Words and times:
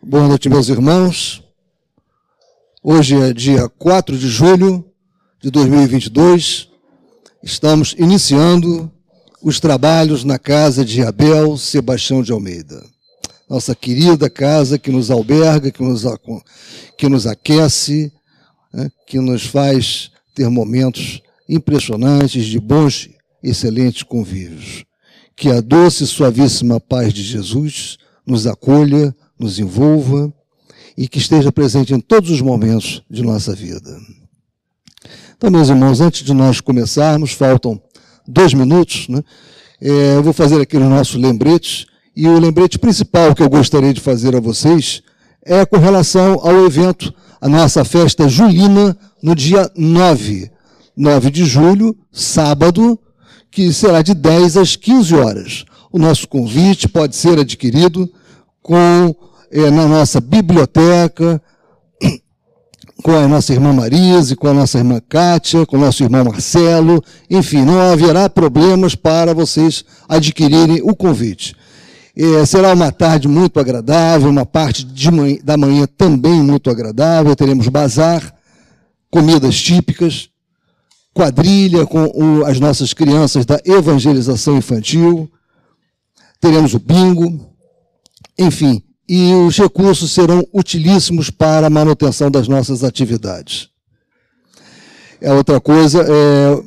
Boa 0.00 0.28
noite, 0.28 0.48
meus 0.48 0.68
irmãos. 0.68 1.42
Hoje 2.80 3.16
é 3.16 3.32
dia 3.32 3.68
4 3.68 4.16
de 4.16 4.28
julho 4.28 4.84
de 5.42 5.50
2022. 5.50 6.68
Estamos 7.42 7.96
iniciando 7.98 8.88
os 9.42 9.58
trabalhos 9.58 10.22
na 10.22 10.38
casa 10.38 10.84
de 10.84 11.02
Abel 11.02 11.58
Sebastião 11.58 12.22
de 12.22 12.30
Almeida. 12.30 12.80
Nossa 13.50 13.74
querida 13.74 14.30
casa 14.30 14.78
que 14.78 14.92
nos 14.92 15.10
alberga, 15.10 15.72
que 15.72 15.82
nos, 15.82 16.04
que 16.96 17.08
nos 17.08 17.26
aquece, 17.26 18.12
né, 18.72 18.88
que 19.04 19.18
nos 19.18 19.46
faz 19.46 20.12
ter 20.32 20.48
momentos 20.48 21.20
impressionantes 21.48 22.46
de 22.46 22.60
bons, 22.60 23.10
excelentes 23.42 24.04
convívios. 24.04 24.84
Que 25.34 25.50
a 25.50 25.60
doce 25.60 26.04
e 26.04 26.06
suavíssima 26.06 26.78
paz 26.78 27.12
de 27.12 27.24
Jesus 27.24 27.98
nos 28.24 28.46
acolha, 28.46 29.12
nos 29.38 29.58
envolva 29.58 30.32
e 30.96 31.06
que 31.06 31.18
esteja 31.18 31.52
presente 31.52 31.94
em 31.94 32.00
todos 32.00 32.30
os 32.30 32.40
momentos 32.40 33.02
de 33.08 33.22
nossa 33.22 33.54
vida. 33.54 33.96
Então, 35.36 35.50
meus 35.50 35.68
irmãos, 35.68 36.00
antes 36.00 36.24
de 36.24 36.34
nós 36.34 36.60
começarmos, 36.60 37.32
faltam 37.32 37.80
dois 38.26 38.52
minutos, 38.52 39.08
né? 39.08 39.22
É, 39.80 40.16
eu 40.16 40.22
vou 40.22 40.32
fazer 40.32 40.60
aqui 40.60 40.76
os 40.76 40.82
nossos 40.82 41.14
lembretes, 41.14 41.86
e 42.16 42.26
o 42.26 42.38
lembrete 42.40 42.80
principal 42.80 43.32
que 43.32 43.42
eu 43.42 43.48
gostaria 43.48 43.94
de 43.94 44.00
fazer 44.00 44.34
a 44.34 44.40
vocês 44.40 45.02
é 45.44 45.64
com 45.64 45.78
relação 45.78 46.40
ao 46.42 46.66
evento, 46.66 47.14
a 47.40 47.48
nossa 47.48 47.84
festa 47.84 48.28
julina, 48.28 48.98
no 49.22 49.36
dia 49.36 49.70
9, 49.76 50.50
9 50.96 51.30
de 51.30 51.44
julho, 51.44 51.96
sábado, 52.10 52.98
que 53.50 53.72
será 53.72 54.02
de 54.02 54.14
10 54.14 54.56
às 54.56 54.74
15 54.74 55.14
horas. 55.14 55.64
O 55.92 55.98
nosso 55.98 56.26
convite 56.26 56.88
pode 56.88 57.14
ser 57.14 57.38
adquirido 57.38 58.10
com, 58.68 59.16
é, 59.50 59.70
na 59.70 59.88
nossa 59.88 60.20
biblioteca, 60.20 61.40
com 63.02 63.12
a 63.12 63.26
nossa 63.26 63.54
irmã 63.54 63.72
Marise, 63.72 64.36
com 64.36 64.46
a 64.46 64.52
nossa 64.52 64.76
irmã 64.76 65.00
Kátia, 65.08 65.64
com 65.64 65.78
o 65.78 65.80
nosso 65.80 66.02
irmão 66.02 66.22
Marcelo, 66.26 67.02
enfim, 67.30 67.64
não 67.64 67.80
haverá 67.80 68.28
problemas 68.28 68.94
para 68.94 69.32
vocês 69.32 69.86
adquirirem 70.06 70.82
o 70.82 70.94
convite. 70.94 71.56
É, 72.14 72.44
será 72.44 72.74
uma 72.74 72.92
tarde 72.92 73.26
muito 73.26 73.58
agradável, 73.58 74.28
uma 74.28 74.44
parte 74.44 74.86
manhã, 75.10 75.38
da 75.42 75.56
manhã 75.56 75.86
também 75.96 76.42
muito 76.42 76.68
agradável, 76.68 77.34
teremos 77.34 77.68
bazar, 77.68 78.34
comidas 79.10 79.58
típicas, 79.58 80.28
quadrilha 81.14 81.86
com 81.86 82.04
o, 82.04 82.44
as 82.44 82.60
nossas 82.60 82.92
crianças 82.92 83.46
da 83.46 83.58
evangelização 83.64 84.58
infantil, 84.58 85.30
teremos 86.38 86.74
o 86.74 86.78
bingo, 86.78 87.48
enfim, 88.38 88.82
e 89.08 89.32
os 89.34 89.56
recursos 89.56 90.12
serão 90.12 90.46
utilíssimos 90.52 91.30
para 91.30 91.66
a 91.66 91.70
manutenção 91.70 92.30
das 92.30 92.46
nossas 92.46 92.84
atividades. 92.84 93.68
É 95.20 95.32
outra 95.32 95.60
coisa, 95.60 96.04
é 96.06 96.62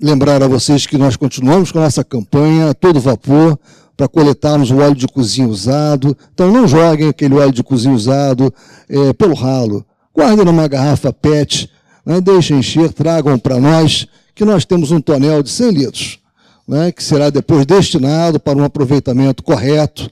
lembrar 0.00 0.42
a 0.42 0.48
vocês 0.48 0.86
que 0.86 0.98
nós 0.98 1.14
continuamos 1.14 1.70
com 1.70 1.78
a 1.78 1.82
nossa 1.82 2.02
campanha 2.02 2.70
a 2.70 2.74
todo 2.74 2.98
vapor 2.98 3.56
para 3.96 4.08
coletarmos 4.08 4.70
o 4.70 4.78
óleo 4.78 4.96
de 4.96 5.06
cozinha 5.06 5.46
usado. 5.46 6.16
Então 6.34 6.50
não 6.50 6.66
joguem 6.66 7.08
aquele 7.08 7.34
óleo 7.34 7.52
de 7.52 7.62
cozinha 7.62 7.94
usado 7.94 8.52
é, 8.88 9.12
pelo 9.12 9.34
ralo. 9.34 9.84
Guardem 10.14 10.44
numa 10.44 10.66
garrafa 10.66 11.12
PET, 11.12 11.70
né, 12.04 12.20
deixem 12.20 12.58
encher, 12.58 12.92
tragam 12.92 13.38
para 13.38 13.60
nós, 13.60 14.08
que 14.34 14.44
nós 14.44 14.64
temos 14.64 14.90
um 14.90 15.00
tonel 15.00 15.42
de 15.42 15.50
100 15.50 15.70
litros, 15.70 16.18
né, 16.66 16.90
que 16.90 17.02
será 17.02 17.30
depois 17.30 17.64
destinado 17.64 18.40
para 18.40 18.58
um 18.58 18.64
aproveitamento 18.64 19.42
correto. 19.42 20.10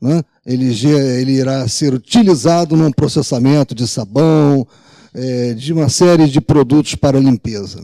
Né, 0.00 0.22
ele, 0.46 0.72
ele 0.86 1.32
irá 1.32 1.68
ser 1.68 1.92
utilizado 1.92 2.74
num 2.74 2.90
processamento 2.90 3.74
de 3.74 3.86
sabão, 3.86 4.66
é, 5.12 5.52
de 5.54 5.72
uma 5.72 5.88
série 5.88 6.26
de 6.26 6.40
produtos 6.40 6.94
para 6.94 7.20
limpeza. 7.20 7.82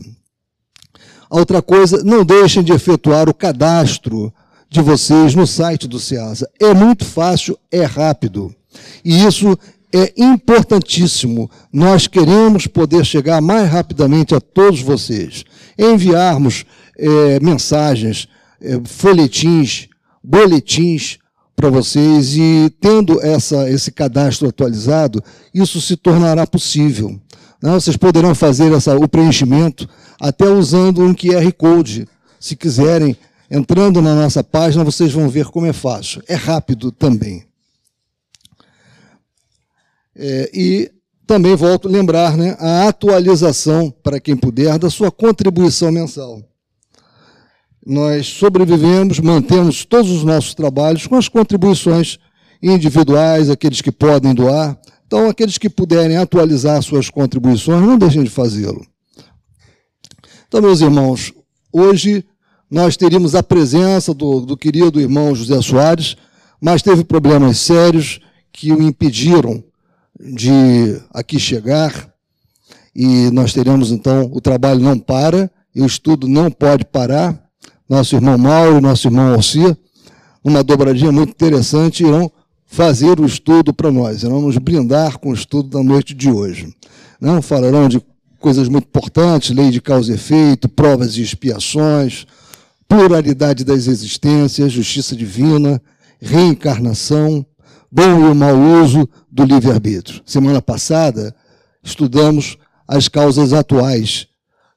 outra 1.29 1.61
coisa, 1.61 2.03
não 2.03 2.25
deixem 2.25 2.63
de 2.63 2.73
efetuar 2.73 3.29
o 3.29 3.33
cadastro 3.33 4.33
de 4.69 4.81
vocês 4.81 5.35
no 5.35 5.45
site 5.45 5.87
do 5.87 5.99
SEASA. 5.99 6.49
É 6.59 6.73
muito 6.73 7.05
fácil, 7.05 7.57
é 7.71 7.83
rápido. 7.83 8.53
E 9.03 9.25
isso 9.25 9.57
é 9.93 10.13
importantíssimo. 10.17 11.49
Nós 11.71 12.07
queremos 12.07 12.67
poder 12.67 13.05
chegar 13.05 13.41
mais 13.41 13.69
rapidamente 13.69 14.35
a 14.35 14.41
todos 14.41 14.81
vocês. 14.81 15.43
Enviarmos 15.77 16.65
é, 16.97 17.39
mensagens, 17.39 18.27
é, 18.61 18.79
folhetins, 18.85 19.87
boletins 20.23 21.19
para 21.57 21.71
vocês 21.71 22.37
e 22.37 22.71
tendo 22.79 23.19
essa, 23.19 23.67
esse 23.67 23.91
cadastro 23.91 24.47
atualizado, 24.47 25.23
isso 25.51 25.81
se 25.81 25.97
tornará 25.97 26.45
possível. 26.45 27.19
Né? 27.61 27.71
Vocês 27.73 27.97
poderão 27.97 28.35
fazer 28.35 28.71
essa, 28.71 28.95
o 28.95 29.09
preenchimento 29.09 29.89
até 30.21 30.47
usando 30.47 31.01
um 31.01 31.15
QR 31.15 31.51
Code, 31.57 32.07
se 32.39 32.55
quiserem. 32.55 33.17
Entrando 33.49 34.01
na 34.01 34.13
nossa 34.13 34.43
página, 34.43 34.83
vocês 34.83 35.11
vão 35.11 35.29
ver 35.29 35.45
como 35.45 35.65
é 35.65 35.73
fácil. 35.73 36.21
É 36.27 36.35
rápido 36.35 36.91
também. 36.91 37.45
É, 40.15 40.51
e 40.53 40.91
também 41.25 41.55
volto 41.55 41.87
a 41.87 41.91
lembrar 41.91 42.37
né, 42.37 42.55
a 42.59 42.87
atualização, 42.87 43.89
para 44.03 44.19
quem 44.19 44.35
puder, 44.35 44.77
da 44.77 44.89
sua 44.89 45.09
contribuição 45.09 45.91
mensal 45.91 46.43
nós 47.87 48.27
sobrevivemos, 48.27 49.17
mantemos 49.21 49.85
todos 49.85 50.11
os 50.11 50.25
nossos 50.25 50.53
trabalhos 50.53 51.07
com 51.07 51.15
as 51.15 51.29
contribuições 51.29 52.19
individuais, 52.61 53.49
aqueles 53.49 53.79
que 53.79 53.93
podem 53.93 54.33
doar. 54.33 54.77
Então, 55.05 55.29
aqueles 55.29 55.57
que 55.57 55.69
puderem 55.69 56.17
atualizar 56.17 56.81
suas 56.83 57.09
contribuições, 57.09 57.81
não 57.81 57.97
deixem 57.97 58.25
de 58.25 58.29
fazê-lo. 58.29 58.85
Então, 60.49 60.61
meus 60.61 60.81
irmãos, 60.81 61.33
hoje 61.71 62.25
nós 62.69 62.97
teríamos 62.97 63.35
a 63.35 63.41
presença 63.41 64.13
do, 64.13 64.41
do 64.41 64.57
querido 64.57 64.99
irmão 64.99 65.33
José 65.33 65.61
Soares, 65.61 66.17
mas 66.59 66.81
teve 66.81 67.05
problemas 67.05 67.57
sérios 67.57 68.19
que 68.51 68.73
o 68.73 68.81
impediram 68.81 69.63
de 70.19 71.01
aqui 71.13 71.39
chegar. 71.39 72.13
E 72.93 73.31
nós 73.31 73.53
teremos, 73.53 73.91
então, 73.91 74.29
o 74.33 74.41
trabalho 74.41 74.81
não 74.81 74.99
para, 74.99 75.49
e 75.73 75.81
o 75.81 75.85
estudo 75.85 76.27
não 76.27 76.51
pode 76.51 76.83
parar 76.83 77.46
nosso 77.87 78.15
irmão 78.15 78.37
Mauro, 78.37 78.81
nosso 78.81 79.07
irmão 79.07 79.33
Alcia, 79.33 79.77
uma 80.43 80.63
dobradinha 80.63 81.11
muito 81.11 81.31
interessante, 81.31 82.03
irão 82.03 82.31
fazer 82.65 83.19
o 83.19 83.25
estudo 83.25 83.73
para 83.73 83.91
nós, 83.91 84.23
irão 84.23 84.41
nos 84.41 84.57
brindar 84.57 85.17
com 85.19 85.29
o 85.29 85.33
estudo 85.33 85.69
da 85.69 85.83
noite 85.83 86.13
de 86.13 86.29
hoje. 86.29 86.73
Não 87.19 87.41
falarão 87.41 87.87
de 87.87 88.01
coisas 88.39 88.67
muito 88.67 88.85
importantes, 88.85 89.55
lei 89.55 89.71
de 89.71 89.81
causa 89.81 90.11
e 90.11 90.15
efeito, 90.15 90.69
provas 90.69 91.17
e 91.17 91.21
expiações, 91.21 92.25
pluralidade 92.87 93.63
das 93.63 93.87
existências, 93.87 94.71
justiça 94.71 95.15
divina, 95.15 95.81
reencarnação, 96.21 97.45
bom 97.91 98.31
e 98.31 98.33
mau 98.33 98.57
uso 98.83 99.07
do 99.31 99.43
livre-arbítrio. 99.43 100.21
Semana 100.25 100.61
passada, 100.61 101.35
estudamos 101.83 102.57
as 102.87 103.07
causas 103.07 103.53
atuais 103.53 104.27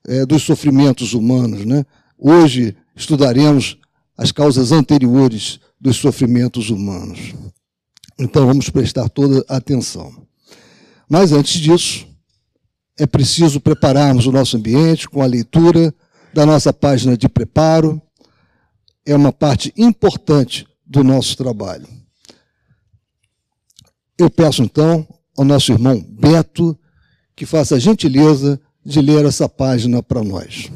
é, 0.06 0.24
dos 0.24 0.42
sofrimentos 0.42 1.12
humanos. 1.12 1.64
Né? 1.64 1.84
Hoje, 2.18 2.76
estudaremos 2.94 3.78
as 4.16 4.32
causas 4.32 4.72
anteriores 4.72 5.60
dos 5.80 5.96
sofrimentos 5.96 6.70
humanos. 6.70 7.34
Então 8.18 8.46
vamos 8.46 8.68
prestar 8.68 9.08
toda 9.08 9.44
atenção. 9.48 10.26
Mas 11.08 11.32
antes 11.32 11.58
disso, 11.58 12.06
é 12.98 13.06
preciso 13.06 13.60
prepararmos 13.60 14.26
o 14.26 14.32
nosso 14.32 14.58
ambiente 14.58 15.08
com 15.08 15.22
a 15.22 15.26
leitura 15.26 15.94
da 16.34 16.44
nossa 16.44 16.72
página 16.72 17.16
de 17.16 17.28
preparo. 17.28 18.00
É 19.06 19.16
uma 19.16 19.32
parte 19.32 19.72
importante 19.76 20.66
do 20.86 21.02
nosso 21.02 21.36
trabalho. 21.36 21.88
Eu 24.18 24.28
peço 24.28 24.62
então 24.62 25.08
ao 25.36 25.44
nosso 25.44 25.72
irmão 25.72 25.98
Beto 25.98 26.78
que 27.34 27.46
faça 27.46 27.76
a 27.76 27.78
gentileza 27.78 28.60
de 28.84 29.00
ler 29.00 29.24
essa 29.24 29.48
página 29.48 30.02
para 30.02 30.22
nós. 30.22 30.70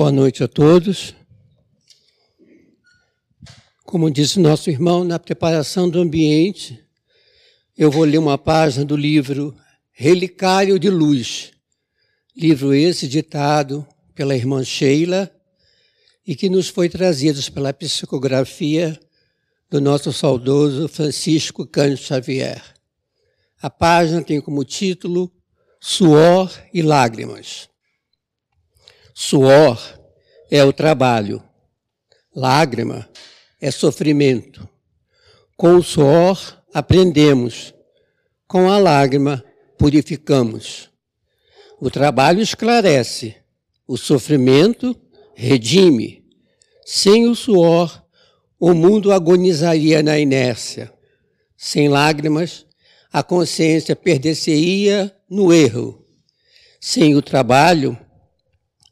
Boa 0.00 0.10
noite 0.10 0.42
a 0.42 0.48
todos. 0.48 1.14
Como 3.84 4.10
disse 4.10 4.40
nosso 4.40 4.70
irmão, 4.70 5.04
na 5.04 5.18
preparação 5.18 5.90
do 5.90 6.00
ambiente, 6.00 6.82
eu 7.76 7.90
vou 7.90 8.04
ler 8.04 8.16
uma 8.16 8.38
página 8.38 8.82
do 8.82 8.96
livro 8.96 9.54
Relicário 9.92 10.78
de 10.78 10.88
Luz, 10.88 11.50
livro 12.34 12.72
esse 12.72 13.06
ditado 13.06 13.86
pela 14.14 14.34
irmã 14.34 14.64
Sheila 14.64 15.30
e 16.26 16.34
que 16.34 16.48
nos 16.48 16.70
foi 16.70 16.88
trazido 16.88 17.38
pela 17.52 17.70
psicografia 17.70 18.98
do 19.68 19.82
nosso 19.82 20.14
saudoso 20.14 20.88
Francisco 20.88 21.66
Cândido 21.66 22.00
Xavier. 22.00 22.62
A 23.60 23.68
página 23.68 24.22
tem 24.22 24.40
como 24.40 24.64
título 24.64 25.30
Suor 25.78 26.50
e 26.72 26.80
Lágrimas. 26.80 27.69
Suor 29.14 29.80
é 30.50 30.64
o 30.64 30.72
trabalho, 30.72 31.42
lágrima 32.34 33.08
é 33.60 33.70
sofrimento. 33.70 34.68
Com 35.56 35.76
o 35.76 35.82
suor 35.82 36.62
aprendemos, 36.72 37.74
com 38.48 38.70
a 38.70 38.78
lágrima 38.78 39.44
purificamos. 39.78 40.90
O 41.80 41.90
trabalho 41.90 42.40
esclarece, 42.40 43.36
o 43.86 43.96
sofrimento 43.96 44.94
redime. 45.34 46.24
Sem 46.84 47.28
o 47.28 47.34
suor, 47.34 48.04
o 48.58 48.74
mundo 48.74 49.12
agonizaria 49.12 50.02
na 50.02 50.18
inércia. 50.18 50.92
Sem 51.56 51.88
lágrimas, 51.88 52.66
a 53.12 53.22
consciência 53.22 53.94
perderia 53.94 55.14
no 55.28 55.52
erro. 55.52 56.06
Sem 56.80 57.14
o 57.14 57.22
trabalho, 57.22 57.98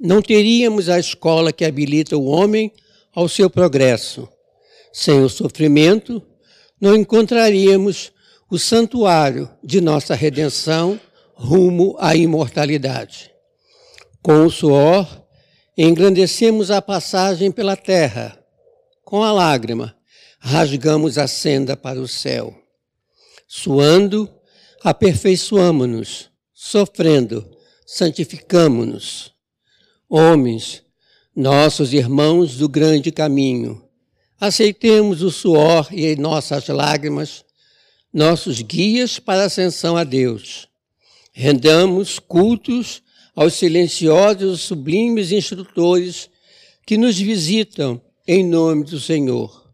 não 0.01 0.23
teríamos 0.23 0.89
a 0.89 0.99
escola 0.99 1.53
que 1.53 1.65
habilita 1.65 2.17
o 2.17 2.27
homem 2.27 2.73
ao 3.15 3.29
seu 3.29 3.51
progresso. 3.51 4.29
Sem 4.93 5.23
o 5.23 5.29
sofrimento, 5.29 6.23
não 6.81 6.95
encontraríamos 6.95 8.13
o 8.51 8.59
santuário 8.59 9.51
de 9.63 9.81
nossa 9.81 10.15
redenção 10.15 10.99
rumo 11.35 11.97
à 11.99 12.17
imortalidade. 12.17 13.31
Com 14.23 14.47
o 14.47 14.51
suor, 14.51 15.07
engrandecemos 15.77 16.71
a 16.71 16.81
passagem 16.83 17.53
pela 17.53 17.77
terra 17.77 18.39
com 19.05 19.23
a 19.23 19.33
lágrima, 19.33 19.97
rasgamos 20.39 21.19
a 21.19 21.27
senda 21.27 21.77
para 21.77 22.01
o 22.01 22.09
céu. 22.09 22.55
Suando, 23.47 24.29
aperfeiçoamo-nos, 24.83 26.31
sofrendo, 26.53 27.49
santificamo-nos. 27.87 29.38
Homens, 30.11 30.83
nossos 31.37 31.93
irmãos 31.93 32.57
do 32.57 32.67
grande 32.67 33.13
caminho, 33.13 33.87
aceitemos 34.41 35.21
o 35.21 35.31
suor 35.31 35.87
e 35.93 36.17
nossas 36.17 36.67
lágrimas, 36.69 37.45
nossos 38.11 38.63
guias 38.63 39.19
para 39.19 39.43
a 39.43 39.47
ascensão 39.47 39.99
a 39.99 40.05
Deus. 40.05 40.67
Rendamos 41.31 42.19
cultos 42.19 43.03
aos 43.37 43.53
silenciosos, 43.53 44.63
sublimes 44.63 45.31
instrutores 45.31 46.31
que 46.87 46.97
nos 46.97 47.19
visitam 47.19 48.01
em 48.27 48.43
nome 48.43 48.85
do 48.85 48.99
Senhor. 48.99 49.71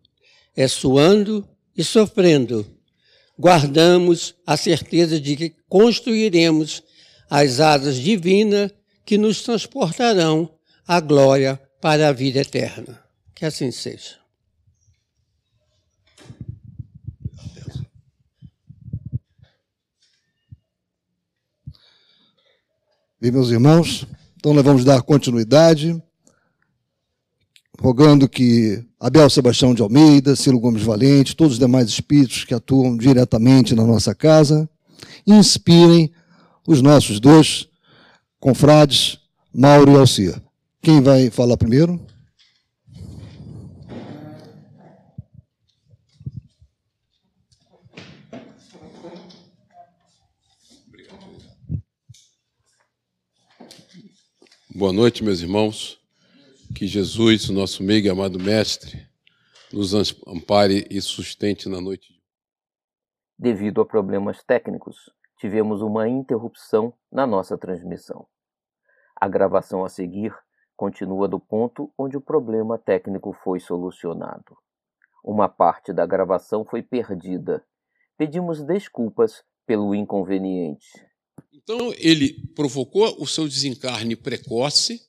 É 0.56 0.66
suando 0.66 1.48
e 1.76 1.84
sofrendo. 1.84 2.66
Guardamos 3.38 4.34
a 4.44 4.56
certeza 4.56 5.20
de 5.20 5.36
que 5.36 5.54
construiremos 5.68 6.82
as 7.30 7.60
asas 7.60 7.94
divinas 7.96 8.72
que 9.04 9.18
nos 9.18 9.42
transportarão 9.42 10.50
à 10.86 11.00
glória 11.00 11.60
para 11.80 12.08
a 12.08 12.12
vida 12.12 12.40
eterna. 12.40 13.02
Que 13.34 13.44
assim 13.44 13.70
seja. 13.70 14.16
Bem, 23.20 23.30
meus 23.30 23.50
irmãos, 23.50 24.06
então 24.36 24.52
nós 24.52 24.64
vamos 24.64 24.84
dar 24.84 25.00
continuidade 25.02 26.00
rogando 27.80 28.28
que 28.28 28.84
Abel 28.98 29.28
Sebastião 29.28 29.74
de 29.74 29.82
Almeida, 29.82 30.36
Ciro 30.36 30.58
Gomes 30.58 30.82
Valente, 30.82 31.36
todos 31.36 31.54
os 31.54 31.58
demais 31.58 31.88
espíritos 31.88 32.44
que 32.44 32.54
atuam 32.54 32.96
diretamente 32.96 33.74
na 33.74 33.84
nossa 33.84 34.14
casa, 34.14 34.68
inspirem 35.26 36.10
os 36.66 36.80
nossos 36.80 37.20
dois 37.20 37.68
confrades, 38.44 39.18
Mauro 39.54 39.92
e 39.92 39.96
Alcia. 39.96 40.34
Quem 40.82 41.00
vai 41.00 41.30
falar 41.30 41.56
primeiro? 41.56 41.98
Boa 54.74 54.92
noite, 54.92 55.24
meus 55.24 55.40
irmãos. 55.40 55.98
Que 56.74 56.86
Jesus, 56.86 57.48
o 57.48 57.54
nosso 57.54 57.82
meio 57.82 58.04
e 58.04 58.10
amado 58.10 58.38
Mestre, 58.38 59.06
nos 59.72 59.94
ampare 60.26 60.86
e 60.90 61.00
sustente 61.00 61.66
na 61.66 61.80
noite. 61.80 62.20
Devido 63.38 63.80
a 63.80 63.86
problemas 63.86 64.44
técnicos, 64.44 64.96
tivemos 65.38 65.80
uma 65.80 66.06
interrupção 66.06 66.92
na 67.10 67.26
nossa 67.26 67.56
transmissão. 67.56 68.26
A 69.16 69.28
gravação 69.28 69.84
a 69.84 69.88
seguir 69.88 70.34
continua 70.76 71.28
do 71.28 71.38
ponto 71.38 71.92
onde 71.96 72.16
o 72.16 72.20
problema 72.20 72.78
técnico 72.78 73.32
foi 73.44 73.60
solucionado. 73.60 74.56
Uma 75.22 75.48
parte 75.48 75.92
da 75.92 76.04
gravação 76.04 76.64
foi 76.64 76.82
perdida. 76.82 77.64
Pedimos 78.16 78.62
desculpas 78.62 79.42
pelo 79.66 79.94
inconveniente. 79.94 80.86
Então, 81.52 81.92
ele 81.96 82.46
provocou 82.54 83.16
o 83.18 83.26
seu 83.26 83.48
desencarne 83.48 84.14
precoce 84.14 85.00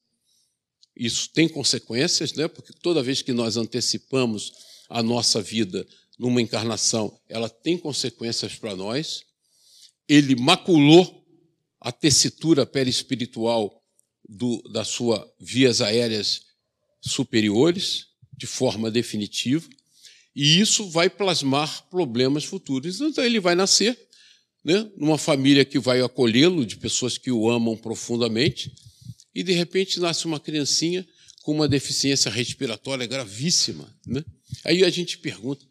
isso 0.96 1.30
tem 1.32 1.50
consequências, 1.50 2.34
né? 2.34 2.48
porque 2.48 2.72
toda 2.82 3.04
vez 3.04 3.22
que 3.22 3.34
nós 3.34 3.58
antecipamos 3.58 4.54
a 4.90 5.04
nossa 5.04 5.42
vida 5.42 5.86
numa 6.18 6.42
encarnação, 6.42 7.20
ela 7.28 7.50
tem 7.50 7.78
consequências 7.78 8.56
para 8.56 8.76
nós. 8.76 9.24
Ele 10.08 10.36
maculou 10.36 11.24
a 11.82 11.92
tessitura 11.92 12.66
perispiritual 12.66 13.84
do, 14.28 14.62
das 14.72 14.88
suas 14.88 15.22
vias 15.40 15.82
aéreas 15.82 16.42
superiores, 17.02 18.08
de 18.38 18.48
forma 18.48 18.92
definitiva, 18.92 19.68
e 20.36 20.60
isso 20.60 20.90
vai 20.90 21.10
plasmar 21.10 21.88
problemas 21.90 22.44
futuros. 22.44 23.00
Então, 23.00 23.24
ele 23.24 23.40
vai 23.40 23.56
nascer 23.56 23.98
né, 24.64 24.90
numa 24.98 25.18
família 25.18 25.64
que 25.64 25.80
vai 25.80 26.02
acolhê-lo, 26.02 26.66
de 26.66 26.76
pessoas 26.76 27.18
que 27.18 27.32
o 27.32 27.50
amam 27.50 27.78
profundamente, 27.78 28.74
e 29.34 29.44
de 29.44 29.54
repente 29.54 30.00
nasce 30.00 30.26
uma 30.26 30.40
criancinha 30.40 31.08
com 31.44 31.52
uma 31.52 31.68
deficiência 31.68 32.32
respiratória 32.32 33.06
gravíssima. 33.06 33.96
Né? 34.06 34.24
Aí 34.64 34.84
a 34.84 34.90
gente 34.90 35.20
pergunta: 35.20 35.66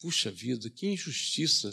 puxa 0.00 0.30
vida, 0.30 0.70
que 0.70 0.86
injustiça. 0.86 1.70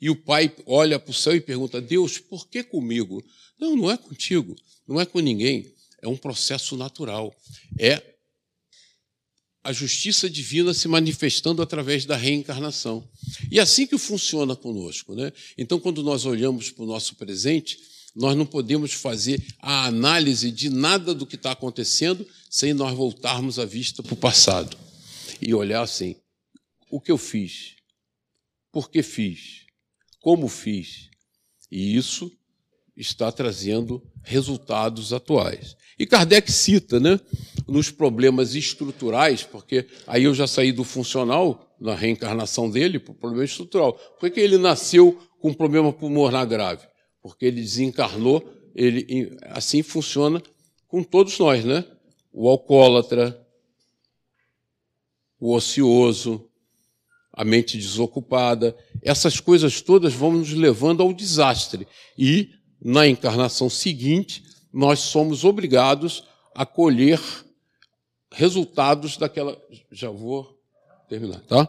E 0.00 0.08
o 0.10 0.14
pai 0.14 0.54
olha 0.66 0.98
para 0.98 1.10
o 1.10 1.14
céu 1.14 1.34
e 1.34 1.40
pergunta: 1.40 1.80
Deus, 1.80 2.18
por 2.18 2.46
que 2.48 2.62
comigo? 2.62 3.24
Não, 3.58 3.74
não 3.74 3.90
é 3.90 3.96
contigo, 3.96 4.54
não 4.86 5.00
é 5.00 5.06
com 5.06 5.20
ninguém. 5.20 5.72
É 6.02 6.08
um 6.08 6.16
processo 6.16 6.76
natural. 6.76 7.34
É 7.78 8.02
a 9.62 9.72
justiça 9.72 10.30
divina 10.30 10.72
se 10.72 10.88
manifestando 10.88 11.60
através 11.60 12.06
da 12.06 12.16
reencarnação. 12.16 13.06
E 13.50 13.58
é 13.58 13.62
assim 13.62 13.86
que 13.86 13.98
funciona 13.98 14.56
conosco. 14.56 15.14
Né? 15.14 15.32
Então, 15.58 15.78
quando 15.78 16.02
nós 16.02 16.24
olhamos 16.24 16.70
para 16.70 16.84
o 16.84 16.86
nosso 16.86 17.16
presente, 17.16 17.78
nós 18.14 18.36
não 18.36 18.46
podemos 18.46 18.92
fazer 18.92 19.44
a 19.58 19.86
análise 19.86 20.50
de 20.50 20.70
nada 20.70 21.14
do 21.14 21.26
que 21.26 21.36
está 21.36 21.52
acontecendo 21.52 22.26
sem 22.50 22.72
nós 22.72 22.96
voltarmos 22.96 23.58
a 23.58 23.64
vista 23.64 24.02
para 24.02 24.14
o 24.14 24.16
passado 24.16 24.76
e 25.40 25.54
olhar 25.54 25.82
assim: 25.82 26.16
o 26.90 27.00
que 27.00 27.12
eu 27.12 27.18
fiz? 27.18 27.76
Por 28.72 28.90
que 28.90 29.02
fiz? 29.02 29.66
Como 30.20 30.48
fiz? 30.48 31.10
E 31.70 31.96
isso 31.96 32.32
está 32.96 33.30
trazendo 33.30 34.02
resultados 34.24 35.12
atuais. 35.12 35.76
E 35.98 36.06
Kardec 36.06 36.50
cita, 36.52 37.00
né, 37.00 37.18
nos 37.66 37.90
problemas 37.90 38.54
estruturais, 38.54 39.42
porque 39.42 39.86
aí 40.06 40.24
eu 40.24 40.34
já 40.34 40.46
saí 40.46 40.72
do 40.72 40.84
funcional, 40.84 41.76
na 41.80 41.94
reencarnação 41.94 42.70
dele, 42.70 42.98
para 42.98 43.12
o 43.12 43.14
problema 43.14 43.44
estrutural. 43.44 43.92
Por 44.18 44.30
que 44.30 44.40
ele 44.40 44.58
nasceu 44.58 45.18
com 45.40 45.50
um 45.50 45.54
problema 45.54 45.92
pulmonar 45.92 46.46
grave? 46.46 46.86
porque 47.28 47.46
ele 47.46 47.60
desencarnou, 47.60 48.42
ele 48.74 49.36
assim 49.42 49.82
funciona 49.82 50.42
com 50.86 51.02
todos 51.02 51.38
nós, 51.38 51.64
né? 51.64 51.84
O 52.32 52.48
alcoólatra, 52.48 53.38
o 55.38 55.54
ocioso, 55.54 56.48
a 57.32 57.44
mente 57.44 57.76
desocupada, 57.76 58.76
essas 59.02 59.40
coisas 59.40 59.80
todas 59.80 60.14
vão 60.14 60.32
nos 60.32 60.52
levando 60.52 61.02
ao 61.02 61.12
desastre. 61.12 61.86
E 62.16 62.50
na 62.80 63.06
encarnação 63.06 63.68
seguinte, 63.68 64.42
nós 64.78 65.00
somos 65.00 65.42
obrigados 65.42 66.22
a 66.54 66.64
colher 66.64 67.20
resultados 68.30 69.16
daquela. 69.16 69.60
Já 69.90 70.08
vou 70.08 70.56
terminar, 71.08 71.40
tá? 71.40 71.68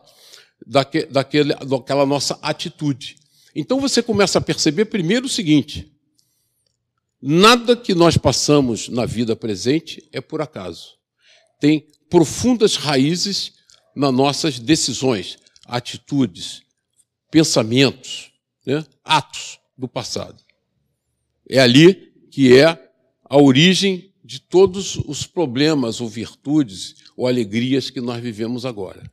Daque, 0.64 1.08
daquele, 1.08 1.56
daquela 1.56 2.06
nossa 2.06 2.38
atitude. 2.40 3.16
Então 3.56 3.80
você 3.80 4.04
começa 4.04 4.38
a 4.38 4.42
perceber 4.42 4.86
primeiro 4.86 5.26
o 5.26 5.30
seguinte: 5.30 5.92
nada 7.20 7.76
que 7.76 7.96
nós 7.96 8.16
passamos 8.16 8.88
na 8.90 9.08
vida 9.08 9.36
presente 9.36 10.08
é 10.14 10.22
por 10.22 10.40
acaso. 10.40 10.96
Tem 11.60 11.88
profundas 12.12 12.76
raízes 12.76 13.54
nas 13.96 14.14
nossas 14.14 14.60
decisões, 14.60 15.40
atitudes, 15.66 16.62
pensamentos, 17.32 18.32
né, 18.64 18.86
atos 19.04 19.58
do 19.76 19.88
passado. 19.88 20.44
É 21.50 21.60
ali 21.60 22.14
que 22.30 22.56
é 22.56 22.89
a 23.30 23.38
origem 23.38 24.12
de 24.24 24.42
todos 24.42 24.96
os 25.08 25.26
problemas 25.26 26.02
ou 26.02 26.10
virtudes 26.10 26.96
ou 27.16 27.28
alegrias 27.28 27.90
que 27.90 28.02
nós 28.02 28.22
vivemos 28.22 28.66
agora. 28.66 29.10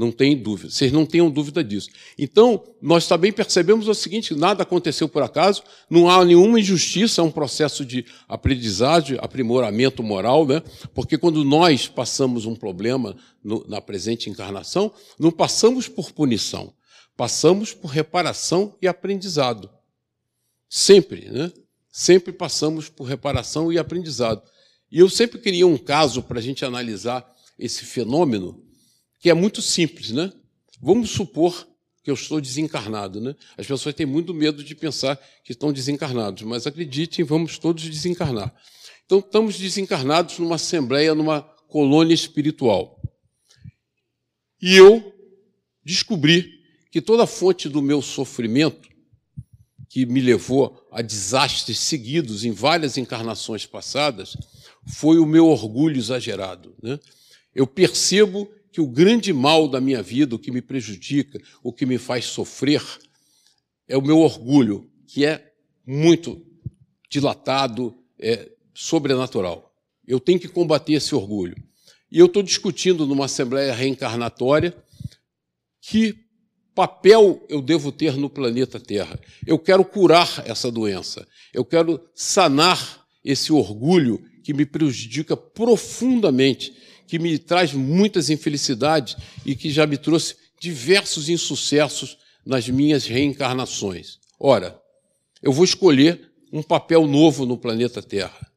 Não 0.00 0.10
tem 0.10 0.34
dúvida. 0.34 0.70
Vocês 0.70 0.90
não 0.90 1.04
tenham 1.04 1.30
dúvida 1.30 1.62
disso. 1.62 1.90
Então, 2.18 2.64
nós 2.80 3.06
também 3.06 3.30
percebemos 3.30 3.86
o 3.86 3.92
seguinte: 3.92 4.34
nada 4.34 4.62
aconteceu 4.62 5.06
por 5.06 5.22
acaso, 5.22 5.62
não 5.90 6.08
há 6.08 6.24
nenhuma 6.24 6.58
injustiça, 6.58 7.20
é 7.20 7.24
um 7.24 7.30
processo 7.30 7.84
de 7.84 8.06
aprendizagem, 8.26 9.18
aprimoramento 9.20 10.02
moral, 10.02 10.46
né? 10.46 10.62
porque 10.94 11.18
quando 11.18 11.44
nós 11.44 11.86
passamos 11.86 12.46
um 12.46 12.54
problema 12.54 13.14
no, 13.44 13.62
na 13.68 13.78
presente 13.80 14.30
encarnação, 14.30 14.90
não 15.18 15.30
passamos 15.30 15.86
por 15.86 16.12
punição, 16.12 16.72
passamos 17.14 17.74
por 17.74 17.88
reparação 17.88 18.74
e 18.80 18.88
aprendizado. 18.88 19.68
Sempre, 20.66 21.28
né? 21.28 21.52
Sempre 21.90 22.32
passamos 22.32 22.88
por 22.88 23.04
reparação 23.04 23.72
e 23.72 23.78
aprendizado. 23.78 24.42
E 24.90 24.98
eu 24.98 25.08
sempre 25.08 25.38
queria 25.38 25.66
um 25.66 25.78
caso 25.78 26.22
para 26.22 26.38
a 26.38 26.42
gente 26.42 26.64
analisar 26.64 27.28
esse 27.58 27.84
fenômeno 27.84 28.64
que 29.18 29.28
é 29.28 29.34
muito 29.34 29.60
simples, 29.60 30.10
né? 30.10 30.32
Vamos 30.80 31.10
supor 31.10 31.68
que 32.02 32.10
eu 32.10 32.14
estou 32.14 32.40
desencarnado, 32.40 33.20
né? 33.20 33.36
As 33.56 33.66
pessoas 33.66 33.94
têm 33.94 34.06
muito 34.06 34.32
medo 34.32 34.64
de 34.64 34.74
pensar 34.74 35.16
que 35.44 35.52
estão 35.52 35.72
desencarnados, 35.72 36.42
mas 36.42 36.66
acreditem, 36.66 37.24
vamos 37.24 37.58
todos 37.58 37.84
desencarnar. 37.84 38.54
Então, 39.04 39.18
estamos 39.18 39.58
desencarnados 39.58 40.38
numa 40.38 40.54
assembleia, 40.54 41.14
numa 41.14 41.42
colônia 41.68 42.14
espiritual. 42.14 43.00
E 44.62 44.76
eu 44.76 45.12
descobri 45.84 46.60
que 46.90 47.00
toda 47.00 47.24
a 47.24 47.26
fonte 47.26 47.68
do 47.68 47.82
meu 47.82 48.00
sofrimento, 48.00 48.88
que 49.90 50.06
me 50.06 50.20
levou 50.20 50.86
a 50.92 51.02
desastres 51.02 51.80
seguidos 51.80 52.44
em 52.44 52.52
várias 52.52 52.96
encarnações 52.96 53.66
passadas, 53.66 54.36
foi 54.86 55.18
o 55.18 55.26
meu 55.26 55.48
orgulho 55.48 55.98
exagerado. 55.98 56.76
Né? 56.80 56.98
Eu 57.52 57.66
percebo 57.66 58.48
que 58.70 58.80
o 58.80 58.86
grande 58.86 59.32
mal 59.32 59.66
da 59.66 59.80
minha 59.80 60.00
vida, 60.00 60.36
o 60.36 60.38
que 60.38 60.52
me 60.52 60.62
prejudica, 60.62 61.42
o 61.60 61.72
que 61.72 61.84
me 61.84 61.98
faz 61.98 62.26
sofrer, 62.26 62.80
é 63.88 63.96
o 63.96 64.00
meu 64.00 64.18
orgulho, 64.18 64.88
que 65.08 65.26
é 65.26 65.52
muito 65.84 66.40
dilatado, 67.10 67.92
é 68.16 68.48
sobrenatural. 68.72 69.74
Eu 70.06 70.20
tenho 70.20 70.38
que 70.38 70.46
combater 70.46 70.92
esse 70.92 71.16
orgulho. 71.16 71.56
E 72.12 72.16
eu 72.16 72.26
estou 72.26 72.44
discutindo 72.44 73.04
numa 73.08 73.24
assembleia 73.24 73.74
reencarnatória 73.74 74.72
que 75.80 76.29
papel 76.80 77.44
eu 77.46 77.60
devo 77.60 77.92
ter 77.92 78.16
no 78.16 78.30
planeta 78.30 78.80
Terra. 78.80 79.20
Eu 79.46 79.58
quero 79.58 79.84
curar 79.84 80.42
essa 80.46 80.72
doença. 80.72 81.28
Eu 81.52 81.62
quero 81.62 82.00
sanar 82.14 83.04
esse 83.22 83.52
orgulho 83.52 84.24
que 84.42 84.54
me 84.54 84.64
prejudica 84.64 85.36
profundamente 85.36 86.72
que 87.06 87.18
me 87.18 87.38
traz 87.38 87.74
muitas 87.74 88.30
infelicidades 88.30 89.14
e 89.44 89.54
que 89.54 89.68
já 89.68 89.86
me 89.86 89.98
trouxe 89.98 90.36
diversos 90.58 91.28
insucessos 91.28 92.16
nas 92.46 92.66
minhas 92.66 93.04
reencarnações. 93.04 94.18
Ora, 94.38 94.80
eu 95.42 95.52
vou 95.52 95.64
escolher 95.64 96.30
um 96.50 96.62
papel 96.62 97.06
novo 97.06 97.44
no 97.44 97.58
planeta 97.58 98.00
Terra. 98.00 98.50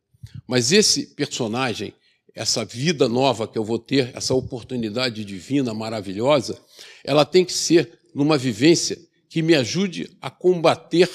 Mas 0.48 0.72
esse 0.72 1.08
personagem, 1.08 1.94
essa 2.34 2.64
vida 2.64 3.10
nova 3.10 3.48
que 3.48 3.58
eu 3.58 3.66
vou 3.66 3.80
ter, 3.80 4.16
essa 4.16 4.34
oportunidade 4.34 5.26
divina 5.26 5.74
maravilhosa, 5.74 6.58
ela 7.04 7.26
tem 7.26 7.44
que 7.44 7.54
ser 7.54 8.03
numa 8.14 8.38
vivência 8.38 8.98
que 9.30 9.42
me 9.42 9.56
ajude 9.56 10.16
a 10.22 10.30
combater 10.30 11.10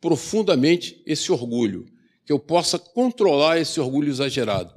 profundamente 0.00 1.02
esse 1.04 1.32
orgulho, 1.32 1.86
que 2.24 2.32
eu 2.32 2.38
possa 2.38 2.78
controlar 2.78 3.58
esse 3.58 3.80
orgulho 3.80 4.08
exagerado. 4.08 4.72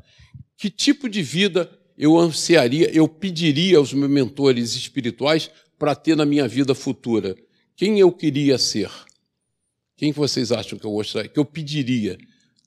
Que 0.57 0.69
tipo 0.69 1.07
de 1.07 1.21
vida 1.21 1.69
eu 1.97 2.17
ansiaria, 2.17 2.89
eu 2.91 3.07
pediria 3.07 3.77
aos 3.77 3.93
meus 3.93 4.09
mentores 4.09 4.75
espirituais 4.75 5.51
para 5.77 5.95
ter 5.95 6.15
na 6.15 6.25
minha 6.25 6.47
vida 6.47 6.73
futura? 6.73 7.35
Quem 7.75 7.99
eu 7.99 8.11
queria 8.11 8.57
ser? 8.57 8.89
Quem 9.95 10.11
vocês 10.11 10.51
acham 10.51 10.79
que 10.79 10.85
eu 10.85 10.91
gostaria? 10.91 11.29
Que 11.29 11.39
eu 11.39 11.45
pediria 11.45 12.17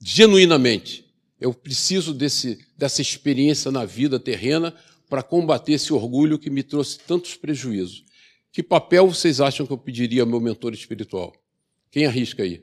genuinamente? 0.01 1.05
Eu 1.39 1.53
preciso 1.53 2.13
desse, 2.13 2.57
dessa 2.77 3.01
experiência 3.01 3.69
na 3.71 3.83
vida 3.83 4.19
terrena 4.19 4.73
para 5.09 5.21
combater 5.21 5.73
esse 5.73 5.91
orgulho 5.91 6.39
que 6.39 6.49
me 6.49 6.63
trouxe 6.63 6.99
tantos 6.99 7.35
prejuízos. 7.35 8.05
Que 8.55 8.63
papel 8.63 9.05
vocês 9.09 9.41
acham 9.41 9.67
que 9.67 9.73
eu 9.73 9.77
pediria 9.77 10.21
ao 10.21 10.27
meu 10.27 10.39
mentor 10.39 10.73
espiritual? 10.73 11.33
Quem 11.91 12.05
arrisca 12.05 12.41
aí? 12.41 12.61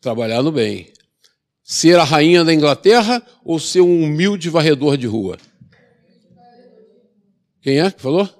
Trabalhar 0.00 0.40
no 0.40 0.52
bem. 0.52 0.92
Ser 1.64 1.98
a 1.98 2.04
rainha 2.04 2.44
da 2.44 2.54
Inglaterra 2.54 3.26
ou 3.44 3.58
ser 3.58 3.80
um 3.80 4.04
humilde 4.04 4.48
varredor 4.48 4.96
de 4.96 5.08
rua? 5.08 5.36
Quem 7.60 7.80
é 7.80 7.90
que 7.90 8.00
falou? 8.00 8.30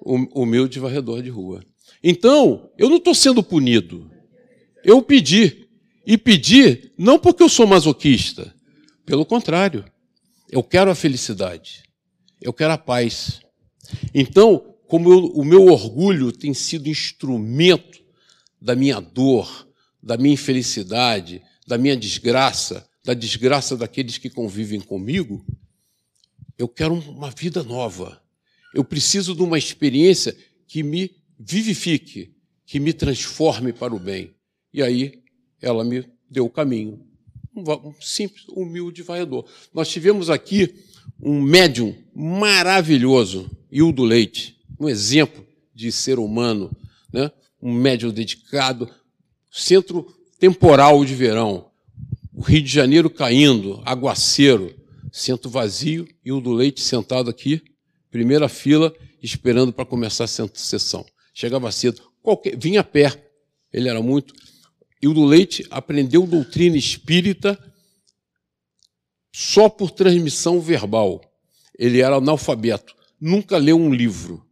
Humilde 0.00 0.80
varredor 0.80 1.22
de 1.22 1.30
rua. 1.30 1.64
Então, 2.02 2.68
eu 2.76 2.90
não 2.90 2.96
estou 2.96 3.14
sendo 3.14 3.40
punido. 3.40 4.10
Eu 4.82 5.00
pedi. 5.00 5.68
E 6.04 6.18
pedi 6.18 6.90
não 6.98 7.20
porque 7.20 7.44
eu 7.44 7.48
sou 7.48 7.68
masoquista. 7.68 8.52
Pelo 9.06 9.24
contrário. 9.24 9.84
Eu 10.50 10.60
quero 10.64 10.90
a 10.90 10.94
felicidade. 10.96 11.87
Eu 12.40 12.52
quero 12.52 12.72
a 12.72 12.78
paz. 12.78 13.40
Então, 14.14 14.74
como 14.86 15.12
eu, 15.12 15.26
o 15.26 15.44
meu 15.44 15.66
orgulho 15.66 16.32
tem 16.32 16.54
sido 16.54 16.88
instrumento 16.88 17.98
da 18.60 18.74
minha 18.74 19.00
dor, 19.00 19.68
da 20.02 20.16
minha 20.16 20.34
infelicidade, 20.34 21.42
da 21.66 21.76
minha 21.76 21.96
desgraça, 21.96 22.88
da 23.04 23.14
desgraça 23.14 23.76
daqueles 23.76 24.18
que 24.18 24.30
convivem 24.30 24.80
comigo, 24.80 25.44
eu 26.56 26.68
quero 26.68 26.94
uma 26.94 27.30
vida 27.30 27.62
nova. 27.62 28.20
Eu 28.74 28.84
preciso 28.84 29.34
de 29.34 29.42
uma 29.42 29.58
experiência 29.58 30.36
que 30.66 30.82
me 30.82 31.16
vivifique, 31.38 32.34
que 32.66 32.80
me 32.80 32.92
transforme 32.92 33.72
para 33.72 33.94
o 33.94 33.98
bem. 33.98 34.34
E 34.72 34.82
aí 34.82 35.22
ela 35.60 35.84
me 35.84 36.04
deu 36.28 36.46
o 36.46 36.50
caminho. 36.50 37.06
Um 37.54 37.94
simples, 38.00 38.44
humilde 38.48 39.02
vaiador. 39.02 39.44
Nós 39.72 39.88
tivemos 39.88 40.30
aqui 40.30 40.74
um 41.20 41.40
médium 41.40 41.94
maravilhoso, 42.14 43.50
Hildo 43.70 44.04
Leite, 44.04 44.56
um 44.78 44.88
exemplo 44.88 45.44
de 45.74 45.90
ser 45.92 46.18
humano, 46.18 46.70
né? 47.12 47.30
um 47.60 47.72
médium 47.72 48.10
dedicado, 48.10 48.88
centro 49.50 50.06
temporal 50.38 51.04
de 51.04 51.14
verão, 51.14 51.66
o 52.32 52.40
Rio 52.42 52.62
de 52.62 52.70
Janeiro 52.70 53.10
caindo, 53.10 53.82
aguaceiro, 53.84 54.74
centro 55.12 55.50
vazio 55.50 56.06
e 56.24 56.30
o 56.30 56.40
do 56.40 56.52
leite 56.52 56.80
sentado 56.80 57.28
aqui, 57.28 57.60
primeira 58.10 58.48
fila, 58.48 58.94
esperando 59.22 59.72
para 59.72 59.84
começar 59.84 60.24
a 60.24 60.28
sessão. 60.28 61.04
Chegava 61.34 61.70
cedo, 61.72 62.00
qualquer, 62.22 62.56
vinha 62.56 62.80
a 62.80 62.84
pé, 62.84 63.12
ele 63.72 63.88
era 63.88 64.00
muito. 64.00 64.34
E 65.02 65.08
o 65.08 65.14
do 65.14 65.24
leite 65.24 65.66
aprendeu 65.70 66.26
doutrina 66.26 66.76
espírita 66.76 67.58
só 69.38 69.68
por 69.68 69.92
transmissão 69.92 70.60
verbal. 70.60 71.20
Ele 71.78 72.00
era 72.00 72.16
analfabeto, 72.16 72.92
nunca 73.20 73.56
leu 73.56 73.78
um 73.78 73.94
livro. 73.94 74.44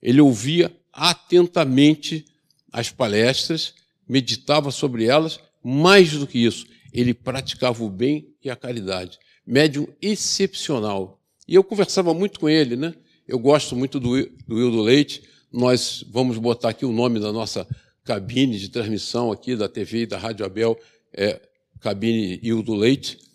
Ele 0.00 0.22
ouvia 0.22 0.74
atentamente 0.90 2.24
as 2.72 2.88
palestras 2.90 3.74
meditava 4.08 4.70
sobre 4.70 5.04
elas, 5.04 5.38
mais 5.62 6.12
do 6.12 6.26
que 6.26 6.38
isso, 6.38 6.66
ele 6.94 7.12
praticava 7.12 7.84
o 7.84 7.90
bem 7.90 8.34
e 8.42 8.48
a 8.48 8.56
caridade. 8.56 9.18
Médium 9.46 9.86
excepcional. 10.00 11.20
E 11.46 11.54
eu 11.54 11.62
conversava 11.62 12.14
muito 12.14 12.40
com 12.40 12.48
ele, 12.48 12.76
né? 12.76 12.94
Eu 13.28 13.38
gosto 13.38 13.76
muito 13.76 14.00
do, 14.00 14.24
do 14.48 14.56
Wildo 14.56 14.80
Leite. 14.80 15.22
Nós 15.52 16.02
vamos 16.10 16.38
botar 16.38 16.70
aqui 16.70 16.86
o 16.86 16.92
nome 16.92 17.20
da 17.20 17.30
nossa 17.32 17.68
cabine 18.02 18.58
de 18.58 18.70
transmissão 18.70 19.30
aqui 19.30 19.54
da 19.54 19.68
TV 19.68 20.04
e 20.04 20.06
da 20.06 20.16
Rádio 20.16 20.46
Abel, 20.46 20.80
é 21.12 21.38
cabine 21.80 22.40
Wildo 22.42 22.74
Leite. 22.74 23.29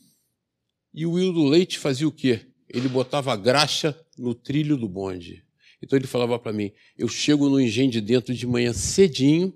E 0.97 1.05
o 1.05 1.11
Wildo 1.11 1.43
Leite 1.43 1.77
fazia 1.77 2.07
o 2.07 2.11
quê? 2.11 2.39
Ele 2.69 2.87
botava 2.87 3.35
graxa 3.35 3.93
no 4.17 4.33
trilho 4.33 4.77
do 4.77 4.87
bonde. 4.87 5.43
Então 5.83 5.99
ele 5.99 6.07
falava 6.07 6.39
para 6.39 6.53
mim: 6.53 6.71
eu 6.97 7.09
chego 7.09 7.49
no 7.49 7.59
engenho 7.59 7.91
de 7.91 7.99
dentro 7.99 8.33
de 8.33 8.47
manhã 8.47 8.71
cedinho, 8.71 9.53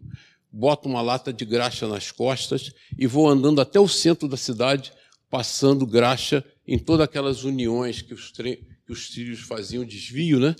boto 0.51 0.89
uma 0.89 1.01
lata 1.01 1.31
de 1.31 1.46
graxa 1.46 1.88
nas 1.88 2.12
costas 2.12 2.74
e 2.98 3.08
vou 3.08 3.25
andando 3.25 3.62
até 3.62 3.79
o 3.79 3.88
centro 3.88 4.27
da 4.27 4.36
cidade, 4.36 4.91
passando 5.29 5.88
graxa 5.88 6.43
em 6.67 6.77
todas 6.77 7.05
aquelas 7.05 7.46
uniões 7.46 8.01
que 8.01 8.13
os, 8.13 8.31
que 8.31 8.91
os 8.91 9.10
trilhos 9.10 9.39
faziam 9.39 9.86
desvio, 9.86 10.41
né? 10.41 10.53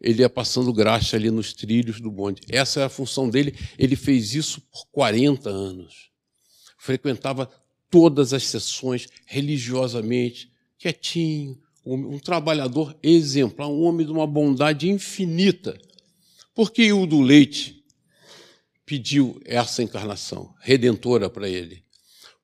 Ele 0.00 0.22
ia 0.22 0.30
passando 0.30 0.72
graxa 0.72 1.18
ali 1.18 1.30
nos 1.30 1.52
trilhos 1.52 2.00
do 2.00 2.10
bonde. 2.10 2.40
Essa 2.48 2.80
é 2.80 2.84
a 2.84 2.88
função 2.88 3.28
dele. 3.28 3.54
Ele 3.78 3.94
fez 3.94 4.34
isso 4.34 4.62
por 4.62 4.86
40 4.92 5.50
anos. 5.50 6.10
Frequentava 6.78 7.50
todas 7.90 8.32
as 8.32 8.44
sessões 8.44 9.06
religiosamente, 9.26 10.50
quietinho, 10.78 11.58
um 11.84 12.18
trabalhador 12.18 12.96
exemplar, 13.00 13.68
um 13.68 13.82
homem 13.82 14.04
de 14.04 14.12
uma 14.12 14.26
bondade 14.26 14.90
infinita. 14.90 15.78
Por 16.52 16.72
que 16.72 16.92
o 16.92 17.06
do 17.06 17.20
Leite 17.20 17.84
pediu 18.84 19.40
essa 19.44 19.82
encarnação 19.82 20.52
redentora 20.60 21.30
para 21.30 21.48
ele? 21.48 21.84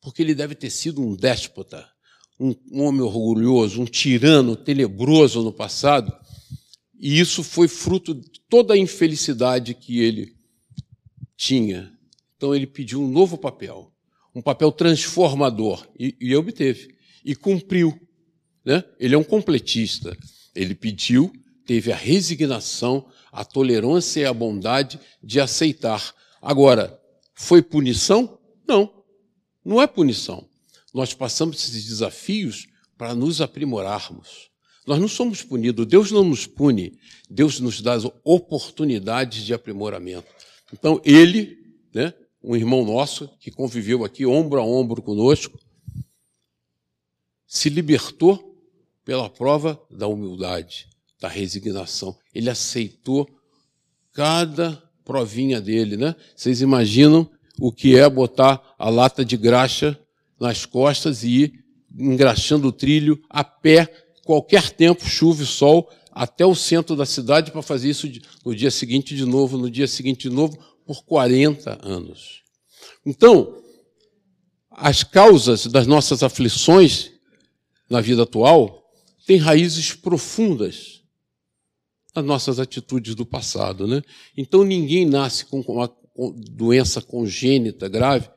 Porque 0.00 0.22
ele 0.22 0.34
deve 0.34 0.54
ter 0.54 0.70
sido 0.70 1.02
um 1.02 1.16
déspota, 1.16 1.88
um, 2.38 2.54
homem 2.72 3.00
orgulhoso, 3.00 3.82
um 3.82 3.84
tirano 3.84 4.54
tenebroso 4.54 5.42
no 5.42 5.52
passado, 5.52 6.12
e 6.99 7.18
isso 7.18 7.42
foi 7.42 7.66
fruto 7.66 8.14
de 8.14 8.40
toda 8.49 8.75
a 8.75 8.78
infelicidade 8.78 9.75
que 9.75 10.00
ele 10.00 10.37
tinha. 11.37 11.92
Então 12.37 12.54
ele 12.54 12.66
pediu 12.66 13.02
um 13.02 13.08
novo 13.08 13.37
papel, 13.37 13.91
um 14.34 14.40
papel 14.40 14.72
transformador, 14.72 15.86
e, 15.98 16.16
e 16.20 16.34
obteve, 16.34 16.94
e 17.24 17.34
cumpriu. 17.34 17.98
Né? 18.64 18.82
Ele 18.98 19.14
é 19.14 19.18
um 19.18 19.24
completista. 19.24 20.16
Ele 20.54 20.74
pediu, 20.74 21.32
teve 21.66 21.92
a 21.92 21.96
resignação, 21.96 23.06
a 23.30 23.44
tolerância 23.44 24.20
e 24.20 24.24
a 24.24 24.32
bondade 24.32 24.98
de 25.22 25.40
aceitar. 25.40 26.14
Agora, 26.40 26.98
foi 27.34 27.62
punição? 27.62 28.38
Não, 28.66 28.92
não 29.64 29.80
é 29.80 29.86
punição. 29.86 30.46
Nós 30.92 31.14
passamos 31.14 31.56
esses 31.56 31.84
desafios 31.84 32.66
para 32.96 33.14
nos 33.14 33.40
aprimorarmos. 33.40 34.50
Nós 34.86 34.98
não 34.98 35.08
somos 35.08 35.42
punidos, 35.42 35.86
Deus 35.86 36.10
não 36.10 36.24
nos 36.24 36.46
pune, 36.46 36.98
Deus 37.30 37.60
nos 37.60 37.80
dá 37.80 37.96
oportunidades 38.24 39.44
de 39.44 39.54
aprimoramento. 39.54 40.26
Então, 40.72 41.00
ele, 41.04 41.56
né, 41.94 42.12
um 42.42 42.56
irmão 42.56 42.84
nosso 42.84 43.28
que 43.38 43.50
conviveu 43.50 44.04
aqui 44.04 44.26
ombro 44.26 44.61
a 44.61 44.64
ombro 44.64 45.00
conosco, 45.00 45.58
se 47.46 47.68
libertou 47.68 48.56
pela 49.04 49.28
prova 49.28 49.80
da 49.90 50.06
humildade, 50.06 50.88
da 51.20 51.28
resignação. 51.28 52.16
Ele 52.34 52.49
aceitou 52.50 53.28
cada 54.12 54.82
provinha 55.04 55.61
dele, 55.61 55.96
né? 55.96 56.14
Vocês 56.34 56.61
imaginam 56.61 57.28
o 57.61 57.72
que 57.72 57.96
é 57.96 58.08
botar 58.08 58.75
a 58.78 58.88
lata 58.88 59.25
de 59.25 59.37
graxa 59.37 59.99
nas 60.40 60.64
costas 60.64 61.22
e 61.22 61.42
ir 61.42 61.64
engraxando 61.96 62.68
o 62.68 62.72
trilho 62.72 63.22
a 63.28 63.44
pé, 63.44 63.87
qualquer 64.25 64.70
tempo, 64.70 65.04
chuva 65.04 65.42
e 65.42 65.46
sol, 65.46 65.88
até 66.11 66.44
o 66.44 66.54
centro 66.54 66.94
da 66.94 67.06
cidade 67.06 67.50
para 67.50 67.62
fazer 67.62 67.90
isso 67.90 68.11
no 68.44 68.54
dia 68.54 68.70
seguinte 68.70 69.14
de 69.16 69.25
novo, 69.25 69.56
no 69.56 69.70
dia 69.70 69.87
seguinte 69.87 70.28
de 70.28 70.34
novo, 70.34 70.58
por 70.86 71.04
40 71.04 71.78
anos. 71.82 72.42
Então, 73.04 73.62
as 74.70 75.02
causas 75.02 75.66
das 75.66 75.86
nossas 75.86 76.22
aflições 76.22 77.10
na 77.88 78.00
vida 78.00 78.22
atual 78.22 78.82
têm 79.26 79.36
raízes 79.36 79.92
profundas 79.94 81.02
nas 82.14 82.24
nossas 82.24 82.58
atitudes 82.58 83.14
do 83.14 83.24
passado. 83.24 83.86
Né? 83.86 84.02
Então, 84.36 84.64
ninguém 84.64 85.06
nasce 85.06 85.46
com 85.46 85.60
uma 85.60 85.90
doença 86.50 87.00
congênita 87.00 87.88
grave, 87.88 88.28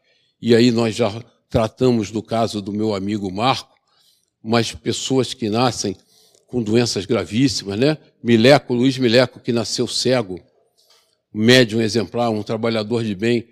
e 0.41 0.55
aí 0.55 0.71
nós 0.71 0.95
já 0.95 1.11
tratamos 1.49 2.11
do 2.11 2.21
caso 2.21 2.61
do 2.61 2.71
meu 2.71 2.93
amigo 2.93 3.31
Marco, 3.31 3.75
mas 4.43 4.73
pessoas 4.73 5.33
que 5.33 5.49
nascem 5.49 5.95
com 6.47 6.61
doenças 6.61 7.05
gravíssimas, 7.05 7.79
né? 7.79 7.97
Mileco, 8.23 8.73
Luiz 8.73 8.97
Mileco, 8.97 9.39
que 9.39 9.51
nasceu 9.51 9.87
cego, 9.87 10.39
médium 11.35 11.81
exemplar, 11.81 12.29
um 12.29 12.41
trabalhador 12.41 13.03
de 13.03 13.13
bem, 13.13 13.47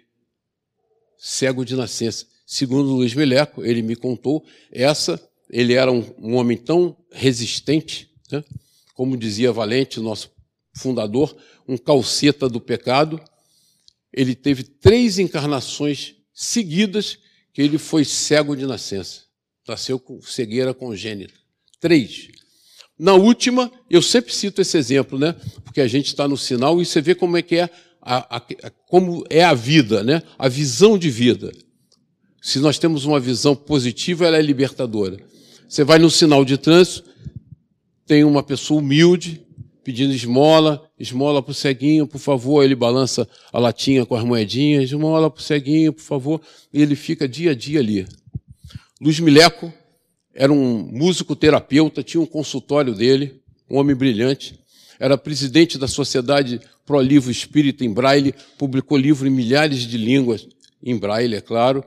cego 1.18 1.66
de 1.66 1.76
nascença. 1.76 2.26
Segundo 2.46 2.90
Luiz 2.90 3.14
Mileco, 3.14 3.64
ele 3.64 3.82
me 3.82 3.96
contou, 3.96 4.46
essa, 4.72 5.20
ele 5.50 5.74
era 5.74 5.92
um, 5.92 6.04
um 6.18 6.36
homem 6.36 6.58
tão 6.58 6.96
resistente, 7.12 8.10
né? 8.32 8.44
como 8.94 9.18
dizia 9.18 9.52
Valente, 9.52 10.00
nosso 10.00 10.32
fundador, 10.76 11.36
um 11.68 11.78
calceta 11.78 12.48
do 12.48 12.62
pecado. 12.62 13.22
Ele 14.12 14.36
teve 14.36 14.64
três 14.64 15.20
encarnações 15.20 16.16
seguidas 16.34 17.18
que 17.52 17.62
ele 17.62 17.78
foi 17.78 18.06
cego 18.06 18.56
de 18.56 18.66
nascença. 18.66 19.24
Nasceu 19.68 20.00
com 20.00 20.22
cegueira 20.22 20.74
congênita. 20.74 21.34
Três. 21.80 22.30
Na 22.98 23.14
última, 23.14 23.72
eu 23.90 24.02
sempre 24.02 24.34
cito 24.34 24.62
esse 24.62 24.78
exemplo, 24.78 25.18
né? 25.18 25.36
Porque 25.64 25.82
a 25.82 25.88
gente 25.88 26.08
está 26.08 26.28
no 26.28 26.38
sinal 26.38 26.82
e 26.82 26.86
você 26.86 27.02
vê 27.02 27.16
como 27.16 27.38
é 27.38 27.42
que 27.42 27.56
é 27.56 27.70
a, 28.02 28.36
a, 28.36 28.38
a, 28.38 28.70
como 28.88 29.24
é 29.30 29.44
a 29.44 29.54
vida, 29.54 30.04
né? 30.04 30.22
A 30.38 30.48
visão 30.48 30.98
de 30.98 31.10
vida. 31.10 31.52
Se 32.42 32.60
nós 32.60 32.78
temos 32.78 33.06
uma 33.06 33.20
visão 33.20 33.56
positiva, 33.56 34.28
ela 34.28 34.38
é 34.38 34.42
libertadora. 34.42 35.18
Você 35.68 35.84
vai 35.84 35.98
no 35.98 36.10
sinal 36.10 36.46
de 36.46 36.58
trânsito, 36.58 37.10
tem 38.06 38.24
uma 38.24 38.44
pessoa 38.44 38.80
humilde, 38.80 39.42
pedindo 39.84 40.14
esmola, 40.14 40.84
esmola 41.00 41.42
para 41.42 41.52
o 41.52 41.56
ceguinho, 41.56 42.06
por 42.06 42.20
favor. 42.20 42.64
Ele 42.64 42.76
balança 42.76 43.28
a 43.52 43.60
latinha 43.60 44.06
com 44.06 44.16
as 44.16 44.24
moedinhas, 44.24 44.84
esmola 44.84 45.32
para 45.32 45.40
o 45.40 45.44
ceguinho, 45.44 45.94
por 45.94 46.04
favor. 46.04 46.42
E 46.72 46.82
ele 46.82 46.96
fica 46.96 47.28
dia 47.28 47.52
a 47.52 47.56
dia 47.56 47.80
ali. 47.80 48.06
Luiz 49.02 49.20
Mileco 49.20 49.74
era 50.34 50.52
um 50.52 50.80
músico 50.80 51.36
terapeuta, 51.36 52.02
tinha 52.02 52.22
um 52.22 52.26
consultório 52.26 52.94
dele, 52.94 53.42
um 53.70 53.78
homem 53.78 53.96
brilhante. 53.96 54.60
Era 55.00 55.18
presidente 55.18 55.78
da 55.78 55.88
Sociedade 55.88 56.60
Pro 56.86 57.00
Livro 57.00 57.32
Espírita 57.32 57.86
em 57.86 57.94
Braille, 57.94 58.34
publicou 58.58 58.98
livro 58.98 59.28
em 59.28 59.32
milhares 59.32 59.82
de 59.82 59.98
línguas, 59.98 60.48
em 60.82 60.98
Braille, 60.98 61.36
é 61.36 61.42
claro. 61.42 61.84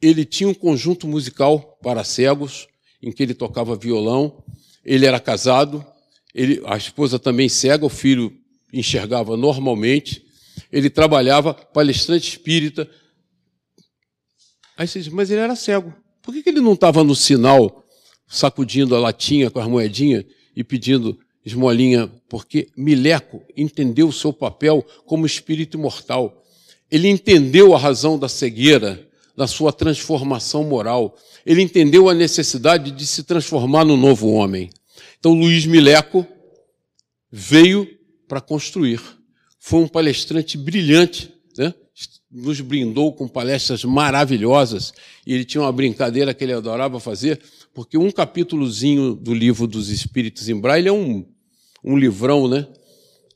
Ele 0.00 0.24
tinha 0.24 0.48
um 0.48 0.54
conjunto 0.54 1.06
musical 1.06 1.78
para 1.82 2.04
cegos, 2.04 2.68
em 3.02 3.10
que 3.12 3.22
ele 3.22 3.34
tocava 3.34 3.76
violão. 3.76 4.42
Ele 4.84 5.06
era 5.06 5.18
casado, 5.18 5.84
ele, 6.34 6.62
a 6.66 6.76
esposa 6.76 7.18
também 7.18 7.48
cega, 7.48 7.84
o 7.84 7.90
filho 7.90 8.32
enxergava 8.72 9.36
normalmente. 9.36 10.24
Ele 10.70 10.88
trabalhava, 10.88 11.54
palestrante 11.54 12.28
espírita. 12.28 12.88
Aí 14.76 14.86
você 14.86 15.00
diz, 15.00 15.12
mas 15.12 15.30
ele 15.30 15.40
era 15.40 15.54
cego. 15.54 15.94
Por 16.24 16.32
que, 16.32 16.42
que 16.42 16.48
ele 16.48 16.62
não 16.62 16.72
estava 16.72 17.04
no 17.04 17.14
sinal, 17.14 17.84
sacudindo 18.26 18.96
a 18.96 18.98
latinha 18.98 19.50
com 19.50 19.60
as 19.60 19.68
moedinhas 19.68 20.24
e 20.56 20.64
pedindo 20.64 21.18
esmolinha? 21.44 22.10
Porque 22.30 22.68
Mileco 22.74 23.42
entendeu 23.54 24.08
o 24.08 24.12
seu 24.12 24.32
papel 24.32 24.84
como 25.04 25.26
espírito 25.26 25.76
imortal. 25.76 26.42
Ele 26.90 27.08
entendeu 27.08 27.74
a 27.74 27.78
razão 27.78 28.18
da 28.18 28.28
cegueira, 28.28 29.06
da 29.36 29.46
sua 29.46 29.70
transformação 29.70 30.64
moral. 30.64 31.14
Ele 31.44 31.60
entendeu 31.60 32.08
a 32.08 32.14
necessidade 32.14 32.90
de 32.90 33.06
se 33.06 33.22
transformar 33.24 33.84
no 33.84 33.96
novo 33.96 34.32
homem. 34.32 34.70
Então, 35.18 35.34
Luiz 35.34 35.66
Mileco 35.66 36.26
veio 37.30 37.86
para 38.26 38.40
construir. 38.40 39.00
Foi 39.58 39.80
um 39.80 39.88
palestrante 39.88 40.56
brilhante, 40.56 41.34
né? 41.58 41.74
Nos 42.34 42.60
brindou 42.60 43.12
com 43.12 43.28
palestras 43.28 43.84
maravilhosas, 43.84 44.92
e 45.24 45.32
ele 45.32 45.44
tinha 45.44 45.62
uma 45.62 45.70
brincadeira 45.70 46.34
que 46.34 46.42
ele 46.42 46.52
adorava 46.52 46.98
fazer, 46.98 47.40
porque 47.72 47.96
um 47.96 48.10
capítulozinho 48.10 49.14
do 49.14 49.32
livro 49.32 49.68
dos 49.68 49.88
Espíritos 49.88 50.48
em 50.48 50.60
Braille 50.60 50.88
é 50.88 50.92
um, 50.92 51.24
um 51.84 51.96
livrão, 51.96 52.48
né? 52.48 52.66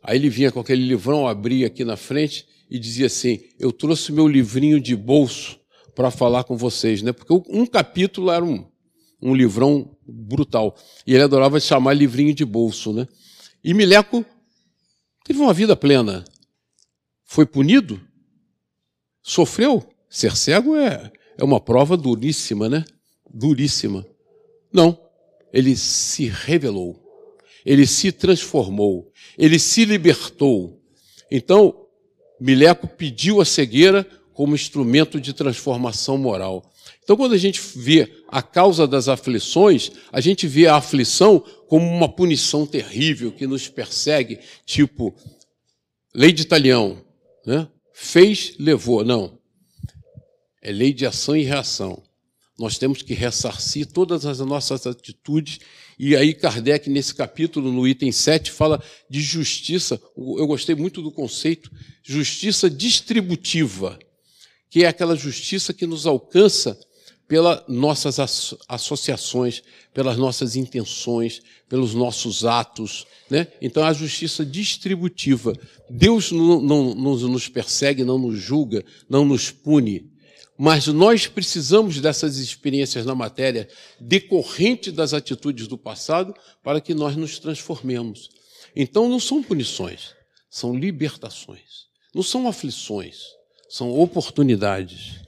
Aí 0.03 0.17
ele 0.17 0.29
vinha 0.29 0.51
com 0.51 0.59
aquele 0.59 0.85
livrão, 0.85 1.29
abria 1.29 1.69
aqui 1.69 1.85
na 1.85 1.97
frente 1.97 2.45
e 2.69 2.79
dizia 2.79 3.07
assim: 3.07 3.41
Eu 3.59 3.71
trouxe 3.71 4.11
meu 4.11 4.27
livrinho 4.27 4.81
de 4.81 4.97
bolso 4.97 5.59
para 5.95 6.11
falar 6.11 6.45
com 6.45 6.57
vocês, 6.57 7.01
né? 7.01 7.13
Porque 7.13 7.33
um 7.49 7.67
capítulo 7.67 8.31
era 8.31 8.45
um, 8.45 8.67
um 9.23 9.35
livrão 9.35 9.97
brutal. 10.07 10.77
E 11.07 11.15
ele 11.15 11.23
adorava 11.23 11.61
chamar 11.61 11.95
livrinho 11.95 12.35
de 12.35 12.45
bolso, 12.45 12.93
né? 12.93 13.07
E 13.63 13.75
Mileco 13.75 14.25
teve 15.25 15.39
uma 15.41 15.53
vida 15.53 15.77
plena. 15.77 16.25
Foi 17.25 17.45
punido? 17.45 18.01
Sofreu? 19.29 19.87
Ser 20.09 20.35
cego 20.35 20.75
é, 20.75 21.13
é 21.37 21.45
uma 21.45 21.61
prova 21.61 21.99
duríssima, 21.99 22.67
né? 22.67 22.83
Duríssima. 23.31 24.07
Não. 24.73 24.99
Ele 25.53 25.77
se 25.77 26.29
revelou. 26.29 26.99
Ele 27.63 27.87
se 27.87 28.11
transformou. 28.11 29.13
Ele 29.37 29.59
se 29.59 29.85
libertou. 29.85 30.81
Então, 31.31 31.87
Mileco 32.41 32.89
pediu 32.89 33.39
a 33.43 33.45
cegueira 33.45 34.07
como 34.33 34.55
instrumento 34.55 35.21
de 35.21 35.35
transformação 35.35 36.17
moral. 36.17 36.65
Então, 37.05 37.15
quando 37.15 37.35
a 37.35 37.39
gente 37.39 37.61
vê 37.77 38.11
a 38.29 38.41
causa 38.41 38.87
das 38.89 39.09
aflições, 39.09 39.91
a 40.11 40.23
gente 40.23 40.47
vê 40.47 40.67
a 40.67 40.77
aflição 40.77 41.45
como 41.67 41.87
uma 41.87 42.09
punição 42.09 42.67
terrível 42.67 43.31
que 43.31 43.47
nos 43.47 43.69
persegue, 43.69 44.39
tipo 44.65 45.15
lei 46.15 46.33
de 46.33 46.47
talião, 46.47 47.05
né? 47.45 47.69
Fez, 48.01 48.55
levou. 48.59 49.05
Não. 49.05 49.39
É 50.63 50.71
lei 50.71 50.93
de 50.93 51.05
ação 51.05 51.37
e 51.37 51.43
reação. 51.43 52.03
Nós 52.57 52.79
temos 52.79 53.03
que 53.03 53.13
ressarcir 53.13 53.87
todas 53.87 54.25
as 54.25 54.39
nossas 54.39 54.87
atitudes. 54.87 55.59
E 55.99 56.17
aí, 56.17 56.33
Kardec, 56.33 56.89
nesse 56.89 57.15
capítulo, 57.15 57.73
no 57.73 57.87
item 57.87 58.13
7, 58.13 58.51
fala 58.53 58.83
de 59.11 59.21
justiça. 59.21 60.01
Eu 60.17 60.47
gostei 60.47 60.75
muito 60.75 61.03
do 61.03 61.11
conceito, 61.11 61.71
justiça 62.03 62.71
distributiva, 62.71 63.99
que 64.71 64.85
é 64.85 64.89
aquela 64.89 65.17
justiça 65.17 65.75
que 65.75 65.87
nos 65.87 66.07
alcança 66.07 66.79
pelas 67.29 67.63
nossas 67.69 68.19
associações, 68.67 69.63
pelas 69.93 70.17
nossas 70.17 70.57
intenções, 70.57 71.43
pelos 71.69 71.95
nossos 71.95 72.45
atos. 72.45 73.07
Né? 73.31 73.47
Então, 73.61 73.85
a 73.85 73.93
justiça 73.93 74.45
distributiva. 74.45 75.53
Deus 75.91 76.33
não, 76.33 76.61
não, 76.61 76.95
não 76.95 77.17
nos 77.29 77.47
persegue, 77.47 78.03
não 78.03 78.19
nos 78.19 78.39
julga, 78.41 78.83
não 79.09 79.27
nos 79.27 79.51
pune. 79.51 80.11
Mas 80.57 80.87
nós 80.89 81.27
precisamos 81.27 82.01
dessas 82.01 82.39
experiências 82.39 83.05
na 83.07 83.15
matéria 83.15 83.69
decorrente 84.01 84.91
das 84.91 85.13
atitudes 85.13 85.69
do 85.69 85.79
passado 85.79 86.35
para 86.65 86.81
que 86.81 86.95
nós 86.95 87.15
nos 87.15 87.39
transformemos. 87.39 88.31
Então, 88.75 89.09
não 89.09 89.21
são 89.21 89.43
punições, 89.43 90.15
são 90.51 90.75
libertações. 90.75 91.87
Não 92.15 92.23
são 92.23 92.49
aflições, 92.49 93.19
são 93.69 93.97
oportunidades. 94.01 95.21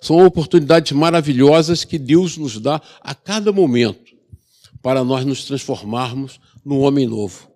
São 0.00 0.24
oportunidades 0.24 0.92
maravilhosas 0.92 1.84
que 1.84 1.98
Deus 1.98 2.36
nos 2.36 2.60
dá 2.60 2.80
a 3.00 3.14
cada 3.14 3.52
momento 3.52 4.14
para 4.82 5.02
nós 5.02 5.24
nos 5.24 5.44
transformarmos 5.44 6.40
no 6.64 6.80
homem 6.80 7.06
novo. 7.06 7.50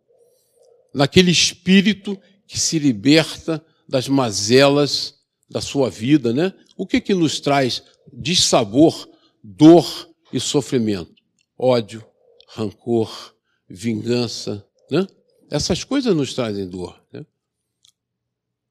Naquele 0.92 1.30
espírito 1.30 2.18
que 2.46 2.58
se 2.58 2.78
liberta 2.78 3.64
das 3.88 4.08
mazelas 4.08 5.14
da 5.48 5.60
sua 5.60 5.90
vida, 5.90 6.32
né? 6.32 6.52
O 6.76 6.86
que 6.86 7.00
que 7.00 7.14
nos 7.14 7.40
traz 7.40 7.82
dissabor, 8.12 9.08
dor 9.42 10.08
e 10.32 10.40
sofrimento? 10.40 11.14
Ódio, 11.58 12.04
rancor, 12.48 13.34
vingança, 13.68 14.66
né? 14.90 15.06
Essas 15.50 15.82
coisas 15.82 16.14
nos 16.14 16.32
trazem 16.32 16.68
dor. 16.68 17.02
Né? 17.12 17.26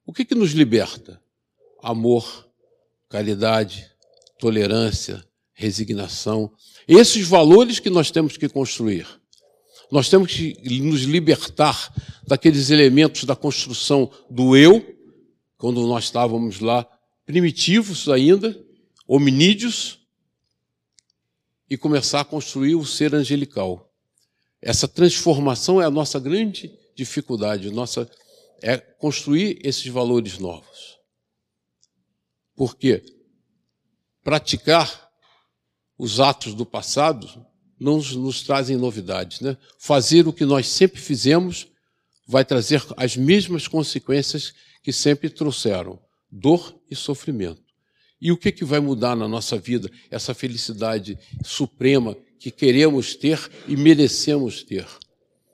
O 0.06 0.14
que 0.14 0.24
que 0.24 0.34
nos 0.34 0.52
liberta? 0.52 1.22
Amor, 1.84 2.49
caridade, 3.10 3.90
tolerância, 4.40 5.26
resignação. 5.54 6.52
Esses 6.88 7.28
valores 7.28 7.80
que 7.80 7.90
nós 7.90 8.12
temos 8.12 8.38
que 8.38 8.48
construir. 8.48 9.08
Nós 9.92 10.08
temos 10.08 10.32
que 10.32 10.80
nos 10.80 11.02
libertar 11.02 11.92
daqueles 12.28 12.70
elementos 12.70 13.24
da 13.24 13.36
construção 13.36 14.12
do 14.30 14.56
eu, 14.56 14.96
quando 15.58 15.86
nós 15.88 16.06
estávamos 16.06 16.60
lá 16.60 16.88
primitivos 17.26 18.08
ainda, 18.08 18.58
hominídeos, 19.08 20.00
e 21.70 21.78
começar 21.78 22.22
a 22.22 22.26
construir 22.26 22.76
o 22.76 22.86
ser 22.86 23.14
angelical. 23.14 23.92
Essa 24.62 24.88
transformação 24.88 25.82
é 25.82 25.86
a 25.86 25.92
nossa 25.92 26.20
grande 26.20 26.72
dificuldade, 26.96 27.70
nossa 27.72 28.10
é 28.62 28.78
construir 28.78 29.60
esses 29.64 29.86
valores 29.88 30.38
novos. 30.38 30.99
Porque 32.60 33.02
praticar 34.22 35.10
os 35.98 36.20
atos 36.20 36.54
do 36.54 36.66
passado 36.66 37.26
não 37.80 38.00
nos, 38.00 38.44
trazem 38.44 38.76
novidades. 38.76 39.40
Né? 39.40 39.56
Fazer 39.78 40.28
o 40.28 40.34
que 40.34 40.44
nós 40.44 40.68
sempre 40.68 41.00
fizemos 41.00 41.68
vai 42.28 42.44
trazer 42.44 42.84
as 42.98 43.16
mesmas 43.16 43.66
consequências 43.66 44.54
que 44.84 44.92
sempre 44.92 45.30
trouxeram: 45.30 45.98
dor 46.30 46.78
e 46.92 46.98
sofrimento. 46.98 47.64
E 48.20 48.30
o 48.30 48.36
que, 48.36 48.52
que 48.52 48.66
vai 48.66 48.82
mudar 48.82 49.16
na 49.16 49.26
nossa 49.26 49.58
vida? 49.58 49.90
Essa 50.12 50.34
felicidade 50.34 51.18
suprema 51.46 52.14
que 52.38 52.52
queremos 52.52 53.16
ter 53.16 53.40
e 53.70 53.78
merecemos 53.78 54.64
ter. 54.64 54.86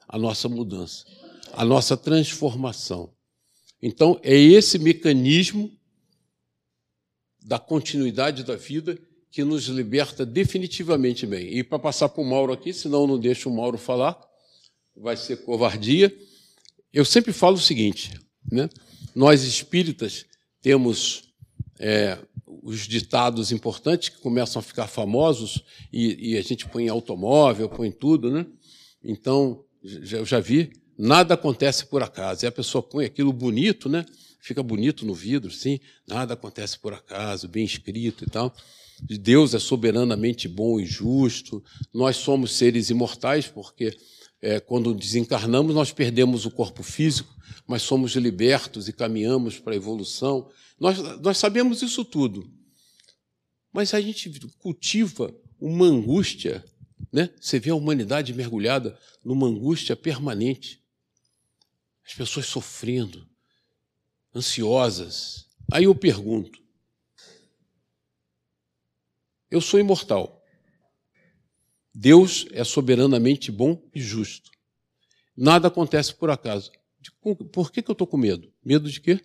A 0.07 0.17
nossa 0.17 0.49
mudança, 0.49 1.05
a 1.53 1.63
nossa 1.63 1.95
transformação. 1.95 3.13
Então, 3.79 4.19
é 4.23 4.35
esse 4.35 4.79
mecanismo 4.79 5.71
da 7.45 7.59
continuidade 7.59 8.43
da 8.43 8.55
vida 8.55 8.97
que 9.31 9.43
nos 9.43 9.65
liberta 9.65 10.25
definitivamente 10.25 11.27
bem. 11.27 11.57
E 11.57 11.63
para 11.63 11.77
passar 11.77 12.09
para 12.09 12.23
o 12.23 12.25
Mauro 12.25 12.51
aqui, 12.51 12.73
senão 12.73 13.05
não 13.05 13.19
deixo 13.19 13.49
o 13.49 13.55
Mauro 13.55 13.77
falar, 13.77 14.19
vai 14.95 15.15
ser 15.15 15.37
covardia. 15.43 16.13
Eu 16.91 17.05
sempre 17.05 17.31
falo 17.31 17.55
o 17.55 17.61
seguinte: 17.61 18.11
né? 18.51 18.67
nós 19.13 19.43
espíritas 19.43 20.25
temos 20.61 21.23
é, 21.79 22.17
os 22.63 22.87
ditados 22.87 23.51
importantes 23.51 24.09
que 24.09 24.17
começam 24.19 24.59
a 24.59 24.63
ficar 24.63 24.87
famosos 24.87 25.63
e, 25.93 26.31
e, 26.31 26.37
a 26.37 26.41
gente 26.41 26.67
põe 26.67 26.87
automóvel, 26.89 27.69
põe 27.69 27.91
tudo, 27.91 28.31
né? 28.31 28.45
Então, 29.03 29.63
eu 29.83 30.25
já 30.25 30.39
vi, 30.39 30.71
nada 30.97 31.35
acontece 31.35 31.85
por 31.85 32.01
acaso. 32.01 32.45
E 32.45 32.47
a 32.47 32.51
pessoa 32.51 32.81
põe 32.81 33.05
aquilo 33.05 33.31
bonito, 33.31 33.87
né? 33.87 34.03
Fica 34.45 34.61
bonito 34.61 35.07
no 35.07 35.13
vidro, 35.15 35.49
sim, 35.49 35.79
nada 36.07 36.35
acontece 36.35 36.77
por 36.77 36.93
acaso, 36.93 37.47
bem 37.47 37.65
escrito 37.65 38.25
e 38.25 38.29
tal. 38.29 38.55
Deus 39.01 39.55
é 39.55 39.59
soberanamente 39.59 40.47
bom 40.47 40.79
e 40.79 40.85
justo, 40.85 41.63
nós 41.91 42.17
somos 42.17 42.53
seres 42.53 42.91
imortais, 42.91 43.47
porque 43.47 43.97
é, 44.39 44.59
quando 44.59 44.93
desencarnamos, 44.93 45.73
nós 45.73 45.91
perdemos 45.91 46.45
o 46.45 46.51
corpo 46.51 46.83
físico, 46.83 47.35
mas 47.65 47.81
somos 47.81 48.11
libertos 48.11 48.87
e 48.87 48.93
caminhamos 48.93 49.57
para 49.57 49.73
a 49.73 49.75
evolução. 49.75 50.47
Nós, 50.79 50.99
nós 51.21 51.39
sabemos 51.39 51.81
isso 51.81 52.05
tudo. 52.05 52.47
Mas 53.73 53.95
a 53.95 53.99
gente 53.99 54.29
cultiva 54.59 55.35
uma 55.59 55.87
angústia, 55.87 56.63
né? 57.11 57.31
Você 57.41 57.59
vê 57.59 57.71
a 57.71 57.75
humanidade 57.75 58.31
mergulhada 58.31 58.95
numa 59.23 59.47
angústia 59.47 59.95
permanente. 59.95 60.79
As 62.07 62.13
pessoas 62.13 62.45
sofrendo, 62.45 63.27
ansiosas. 64.35 65.47
Aí 65.71 65.85
eu 65.85 65.95
pergunto: 65.95 66.59
eu 69.49 69.61
sou 69.61 69.79
imortal. 69.79 70.43
Deus 71.93 72.45
é 72.51 72.63
soberanamente 72.63 73.51
bom 73.51 73.81
e 73.93 74.01
justo. 74.01 74.51
Nada 75.35 75.69
acontece 75.69 76.13
por 76.13 76.29
acaso. 76.29 76.71
Por 77.51 77.71
que, 77.71 77.79
eu 77.87 77.93
estou 77.93 78.05
com 78.05 78.17
medo? 78.17 78.51
Medo 78.63 78.89
de 78.89 78.99
quê? 78.99 79.21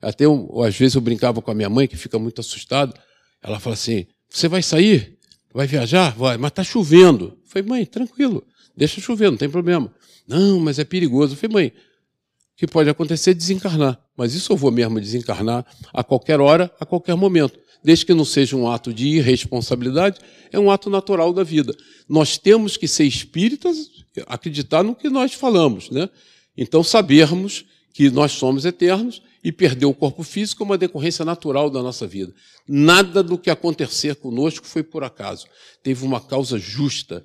Até 0.00 0.26
eu, 0.26 0.62
às 0.62 0.76
vezes 0.76 0.94
eu 0.94 1.00
brincava 1.00 1.42
com 1.42 1.50
a 1.50 1.54
minha 1.54 1.68
mãe, 1.68 1.88
que 1.88 1.96
fica 1.96 2.18
muito 2.18 2.40
assustada. 2.40 2.94
Ela 3.42 3.58
fala 3.58 3.74
assim: 3.74 4.06
Você 4.28 4.46
vai 4.46 4.62
sair? 4.62 5.18
Vai 5.52 5.66
viajar? 5.66 6.14
Vai, 6.16 6.36
mas 6.36 6.50
está 6.50 6.62
chovendo. 6.62 7.36
Eu 7.42 7.48
falei, 7.48 7.68
mãe, 7.68 7.86
tranquilo, 7.86 8.46
deixa 8.76 9.00
chover, 9.00 9.30
não 9.30 9.38
tem 9.38 9.50
problema. 9.50 9.92
Não, 10.26 10.60
mas 10.60 10.78
é 10.78 10.84
perigoso. 10.84 11.32
Eu 11.32 11.38
falei, 11.38 11.54
mãe, 11.54 11.72
que 12.58 12.66
pode 12.66 12.90
acontecer 12.90 13.32
desencarnar. 13.34 13.98
Mas 14.16 14.34
isso 14.34 14.52
eu 14.52 14.56
vou 14.56 14.72
mesmo 14.72 15.00
desencarnar 15.00 15.64
a 15.94 16.02
qualquer 16.02 16.40
hora, 16.40 16.70
a 16.80 16.84
qualquer 16.84 17.14
momento. 17.14 17.56
Desde 17.84 18.04
que 18.04 18.12
não 18.12 18.24
seja 18.24 18.56
um 18.56 18.68
ato 18.68 18.92
de 18.92 19.06
irresponsabilidade, 19.06 20.18
é 20.50 20.58
um 20.58 20.68
ato 20.68 20.90
natural 20.90 21.32
da 21.32 21.44
vida. 21.44 21.72
Nós 22.08 22.36
temos 22.36 22.76
que 22.76 22.88
ser 22.88 23.04
espíritas, 23.04 23.88
acreditar 24.26 24.82
no 24.82 24.96
que 24.96 25.08
nós 25.08 25.32
falamos. 25.34 25.88
Né? 25.88 26.10
Então, 26.56 26.82
sabermos 26.82 27.64
que 27.94 28.10
nós 28.10 28.32
somos 28.32 28.64
eternos 28.64 29.22
e 29.44 29.52
perder 29.52 29.86
o 29.86 29.94
corpo 29.94 30.24
físico 30.24 30.64
é 30.64 30.66
uma 30.66 30.76
decorrência 30.76 31.24
natural 31.24 31.70
da 31.70 31.80
nossa 31.80 32.08
vida. 32.08 32.34
Nada 32.66 33.22
do 33.22 33.38
que 33.38 33.50
acontecer 33.50 34.16
conosco 34.16 34.66
foi 34.66 34.82
por 34.82 35.04
acaso. 35.04 35.46
Teve 35.80 36.04
uma 36.04 36.20
causa 36.20 36.58
justa, 36.58 37.24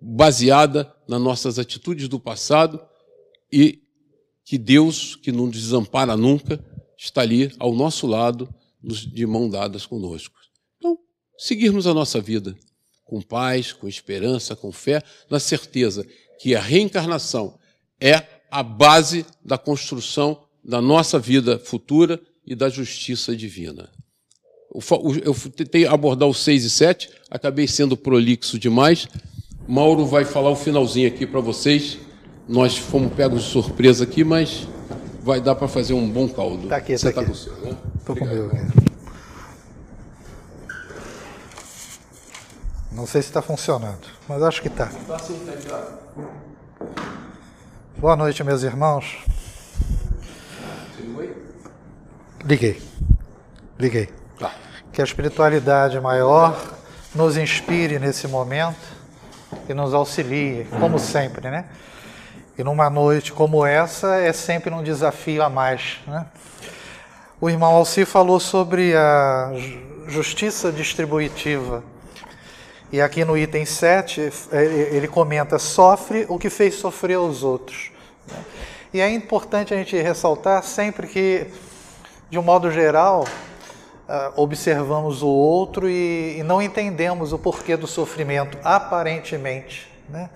baseada 0.00 0.94
nas 1.08 1.20
nossas 1.20 1.58
atitudes 1.58 2.06
do 2.06 2.20
passado 2.20 2.80
e 3.52 3.83
que 4.44 4.58
Deus, 4.58 5.16
que 5.16 5.32
não 5.32 5.48
desampara 5.48 6.16
nunca, 6.16 6.62
está 6.96 7.22
ali 7.22 7.52
ao 7.58 7.74
nosso 7.74 8.06
lado, 8.06 8.52
de 8.82 9.26
mão 9.26 9.48
dadas 9.48 9.86
conosco. 9.86 10.38
Então, 10.76 10.98
seguirmos 11.38 11.86
a 11.86 11.94
nossa 11.94 12.20
vida 12.20 12.54
com 13.04 13.20
paz, 13.20 13.72
com 13.72 13.88
esperança, 13.88 14.54
com 14.54 14.70
fé, 14.70 15.02
na 15.30 15.38
certeza 15.38 16.06
que 16.38 16.54
a 16.54 16.60
reencarnação 16.60 17.58
é 18.00 18.26
a 18.50 18.62
base 18.62 19.24
da 19.44 19.56
construção 19.56 20.44
da 20.62 20.80
nossa 20.80 21.18
vida 21.18 21.58
futura 21.58 22.20
e 22.46 22.54
da 22.54 22.68
justiça 22.68 23.34
divina. 23.36 23.90
Eu 25.22 25.34
tentei 25.50 25.86
abordar 25.86 26.28
os 26.28 26.38
6 26.40 26.64
e 26.64 26.70
7, 26.70 27.10
acabei 27.30 27.66
sendo 27.66 27.96
prolixo 27.96 28.58
demais. 28.58 29.06
Mauro 29.68 30.04
vai 30.04 30.24
falar 30.24 30.50
o 30.50 30.56
finalzinho 30.56 31.08
aqui 31.08 31.26
para 31.26 31.40
vocês. 31.40 31.98
Nós 32.46 32.76
fomos 32.76 33.12
pegos 33.14 33.42
de 33.44 33.50
surpresa 33.50 34.04
aqui, 34.04 34.22
mas 34.22 34.68
vai 35.22 35.40
dar 35.40 35.54
para 35.54 35.66
fazer 35.66 35.94
um 35.94 36.10
bom 36.10 36.28
caldo. 36.28 36.64
Está 36.64 36.76
aqui, 36.76 36.96
Você 36.96 37.08
está 37.08 37.20
tá 37.20 37.26
com 37.26 37.32
o 37.32 37.34
seu, 37.34 37.52
né? 37.56 37.76
Estou 37.98 38.14
com 38.14 38.24
o 38.24 38.28
meu. 38.28 38.50
Não 42.92 43.06
sei 43.06 43.22
se 43.22 43.28
está 43.28 43.40
funcionando, 43.40 44.06
mas 44.28 44.42
acho 44.42 44.60
que 44.60 44.68
está. 44.68 44.86
Tá 44.86 45.18
sim, 45.18 45.42
tá 45.44 45.52
ligado. 45.54 45.98
Boa 47.96 48.14
noite, 48.14 48.44
meus 48.44 48.62
irmãos. 48.62 49.24
Liguei. 52.44 52.80
Liguei. 53.78 54.10
Tá. 54.38 54.54
Que 54.92 55.00
a 55.00 55.04
espiritualidade 55.04 55.98
maior 55.98 56.76
nos 57.14 57.38
inspire 57.38 57.98
nesse 57.98 58.28
momento 58.28 58.76
e 59.66 59.72
nos 59.72 59.94
auxilie, 59.94 60.66
como 60.78 60.98
sempre, 60.98 61.50
né? 61.50 61.64
E 62.56 62.62
numa 62.62 62.88
noite 62.88 63.32
como 63.32 63.66
essa 63.66 64.16
é 64.16 64.32
sempre 64.32 64.72
um 64.72 64.82
desafio 64.82 65.42
a 65.42 65.50
mais, 65.50 65.98
né? 66.06 66.24
O 67.40 67.50
irmão 67.50 67.74
Alci 67.74 68.04
falou 68.04 68.38
sobre 68.38 68.94
a 68.94 69.50
justiça 70.06 70.70
distributiva. 70.70 71.82
E 72.92 73.00
aqui 73.00 73.24
no 73.24 73.36
item 73.36 73.64
7, 73.64 74.30
ele 74.52 75.08
comenta: 75.08 75.58
sofre 75.58 76.26
o 76.28 76.38
que 76.38 76.48
fez 76.48 76.76
sofrer 76.76 77.18
os 77.18 77.42
outros. 77.42 77.90
E 78.92 79.00
é 79.00 79.10
importante 79.10 79.74
a 79.74 79.76
gente 79.76 80.00
ressaltar 80.00 80.62
sempre 80.62 81.08
que, 81.08 81.48
de 82.30 82.38
um 82.38 82.42
modo 82.42 82.70
geral, 82.70 83.26
ah, 84.08 84.32
observamos 84.36 85.22
o 85.22 85.28
outro 85.28 85.90
e 85.90 86.40
não 86.44 86.62
entendemos 86.62 87.32
o 87.32 87.38
porquê 87.38 87.76
do 87.76 87.88
sofrimento, 87.88 88.56
aparentemente. 88.62 89.90
Né? 90.08 90.30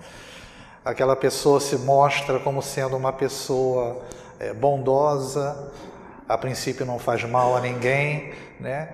Aquela 0.89 1.15
pessoa 1.15 1.59
se 1.59 1.77
mostra 1.77 2.39
como 2.39 2.63
sendo 2.63 2.97
uma 2.97 3.13
pessoa 3.13 4.01
é, 4.39 4.51
bondosa, 4.51 5.71
a 6.27 6.35
princípio 6.35 6.83
não 6.83 6.97
faz 6.97 7.23
mal 7.25 7.55
a 7.55 7.61
ninguém, 7.61 8.33
né? 8.59 8.89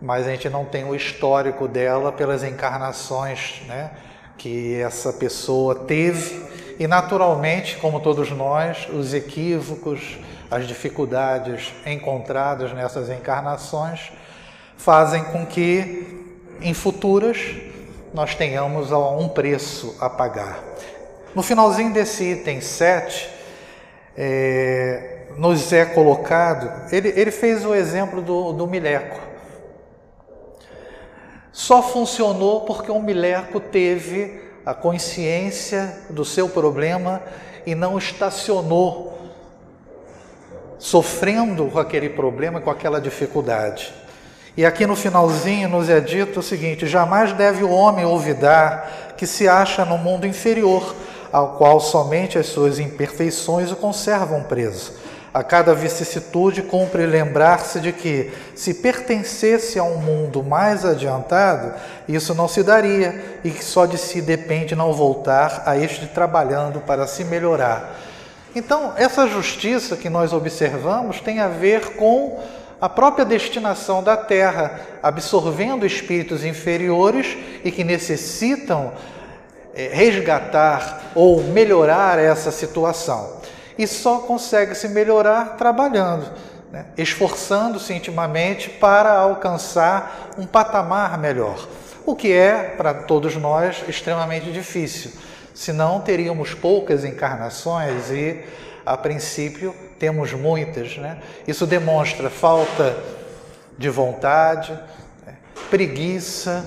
mas 0.00 0.26
a 0.26 0.30
gente 0.30 0.48
não 0.48 0.64
tem 0.64 0.84
o 0.84 0.94
histórico 0.94 1.68
dela 1.68 2.10
pelas 2.10 2.42
encarnações 2.42 3.60
né? 3.66 3.90
que 4.38 4.80
essa 4.80 5.12
pessoa 5.12 5.74
teve 5.74 6.42
e, 6.78 6.86
naturalmente, 6.86 7.76
como 7.76 8.00
todos 8.00 8.30
nós, 8.30 8.88
os 8.90 9.12
equívocos, 9.12 10.16
as 10.50 10.66
dificuldades 10.66 11.74
encontradas 11.84 12.72
nessas 12.72 13.10
encarnações 13.10 14.10
fazem 14.78 15.22
com 15.24 15.44
que 15.44 16.32
em 16.62 16.72
futuras 16.72 17.38
nós 18.14 18.34
tenhamos 18.34 18.92
um 18.92 19.28
preço 19.28 19.94
a 20.00 20.08
pagar. 20.08 20.58
No 21.34 21.42
finalzinho 21.42 21.92
desse 21.92 22.24
item 22.24 22.60
7, 22.60 23.28
é, 24.16 25.26
nos 25.36 25.72
é 25.72 25.84
colocado, 25.84 26.70
ele, 26.92 27.08
ele 27.16 27.30
fez 27.32 27.64
o 27.64 27.74
exemplo 27.74 28.22
do, 28.22 28.52
do 28.52 28.66
mileco. 28.66 29.18
Só 31.52 31.82
funcionou 31.82 32.60
porque 32.60 32.90
o 32.90 33.00
mileco 33.00 33.58
teve 33.58 34.40
a 34.64 34.72
consciência 34.72 35.98
do 36.08 36.24
seu 36.24 36.48
problema 36.48 37.20
e 37.66 37.74
não 37.74 37.98
estacionou 37.98 39.18
sofrendo 40.78 41.66
com 41.66 41.78
aquele 41.78 42.10
problema, 42.10 42.60
com 42.60 42.70
aquela 42.70 43.00
dificuldade. 43.00 43.92
E 44.56 44.64
aqui 44.64 44.86
no 44.86 44.94
finalzinho 44.94 45.68
nos 45.68 45.88
é 45.88 45.98
dito 45.98 46.40
o 46.40 46.42
seguinte: 46.42 46.86
jamais 46.86 47.32
deve 47.32 47.64
o 47.64 47.70
homem 47.70 48.04
olvidar 48.04 49.14
que 49.16 49.26
se 49.26 49.48
acha 49.48 49.84
no 49.84 49.98
mundo 49.98 50.26
inferior, 50.26 50.94
ao 51.34 51.56
qual 51.56 51.80
somente 51.80 52.38
as 52.38 52.46
suas 52.46 52.78
imperfeições 52.78 53.72
o 53.72 53.76
conservam 53.76 54.44
preso. 54.44 54.92
A 55.32 55.42
cada 55.42 55.74
vicissitude 55.74 56.62
cumpre 56.62 57.04
lembrar-se 57.06 57.80
de 57.80 57.92
que, 57.92 58.32
se 58.54 58.74
pertencesse 58.74 59.78
a 59.78 59.82
um 59.82 59.96
mundo 59.96 60.44
mais 60.44 60.84
adiantado, 60.84 61.74
isso 62.08 62.34
não 62.34 62.46
se 62.46 62.62
daria 62.62 63.40
e 63.42 63.50
que 63.50 63.64
só 63.64 63.84
de 63.84 63.98
si 63.98 64.22
depende 64.22 64.76
não 64.76 64.92
voltar 64.92 65.64
a 65.66 65.76
este 65.76 66.06
trabalhando 66.06 66.80
para 66.80 67.06
se 67.06 67.24
melhorar 67.24 67.96
então, 68.54 68.92
essa 68.96 69.26
justiça 69.26 69.96
que 69.96 70.08
nós 70.08 70.32
observamos 70.32 71.20
tem 71.20 71.40
a 71.40 71.48
ver 71.48 71.96
com 71.96 72.40
a 72.80 72.88
própria 72.88 73.24
destinação 73.24 74.00
da 74.02 74.16
terra, 74.16 74.80
absorvendo 75.02 75.84
espíritos 75.84 76.44
inferiores 76.44 77.36
e 77.64 77.72
que 77.72 77.82
necessitam 77.82 78.92
resgatar 79.74 81.12
ou 81.14 81.42
melhorar 81.42 82.18
essa 82.18 82.50
situação. 82.50 83.40
E 83.76 83.86
só 83.86 84.18
consegue 84.18 84.74
se 84.74 84.88
melhorar 84.88 85.56
trabalhando, 85.56 86.30
né? 86.70 86.86
esforçando-se 86.96 87.92
intimamente 87.92 88.70
para 88.70 89.12
alcançar 89.12 90.30
um 90.38 90.46
patamar 90.46 91.18
melhor, 91.18 91.66
o 92.06 92.14
que 92.14 92.32
é, 92.32 92.74
para 92.76 92.94
todos 92.94 93.34
nós, 93.36 93.82
extremamente 93.88 94.52
difícil 94.52 95.12
senão 95.54 96.00
teríamos 96.00 96.52
poucas 96.52 97.04
encarnações 97.04 98.10
e, 98.10 98.44
a 98.84 98.96
princípio, 98.96 99.74
temos 99.98 100.32
muitas. 100.32 100.98
Né? 100.98 101.18
Isso 101.46 101.66
demonstra 101.66 102.28
falta 102.28 102.96
de 103.78 103.88
vontade, 103.88 104.72
né? 105.24 105.36
preguiça 105.70 106.64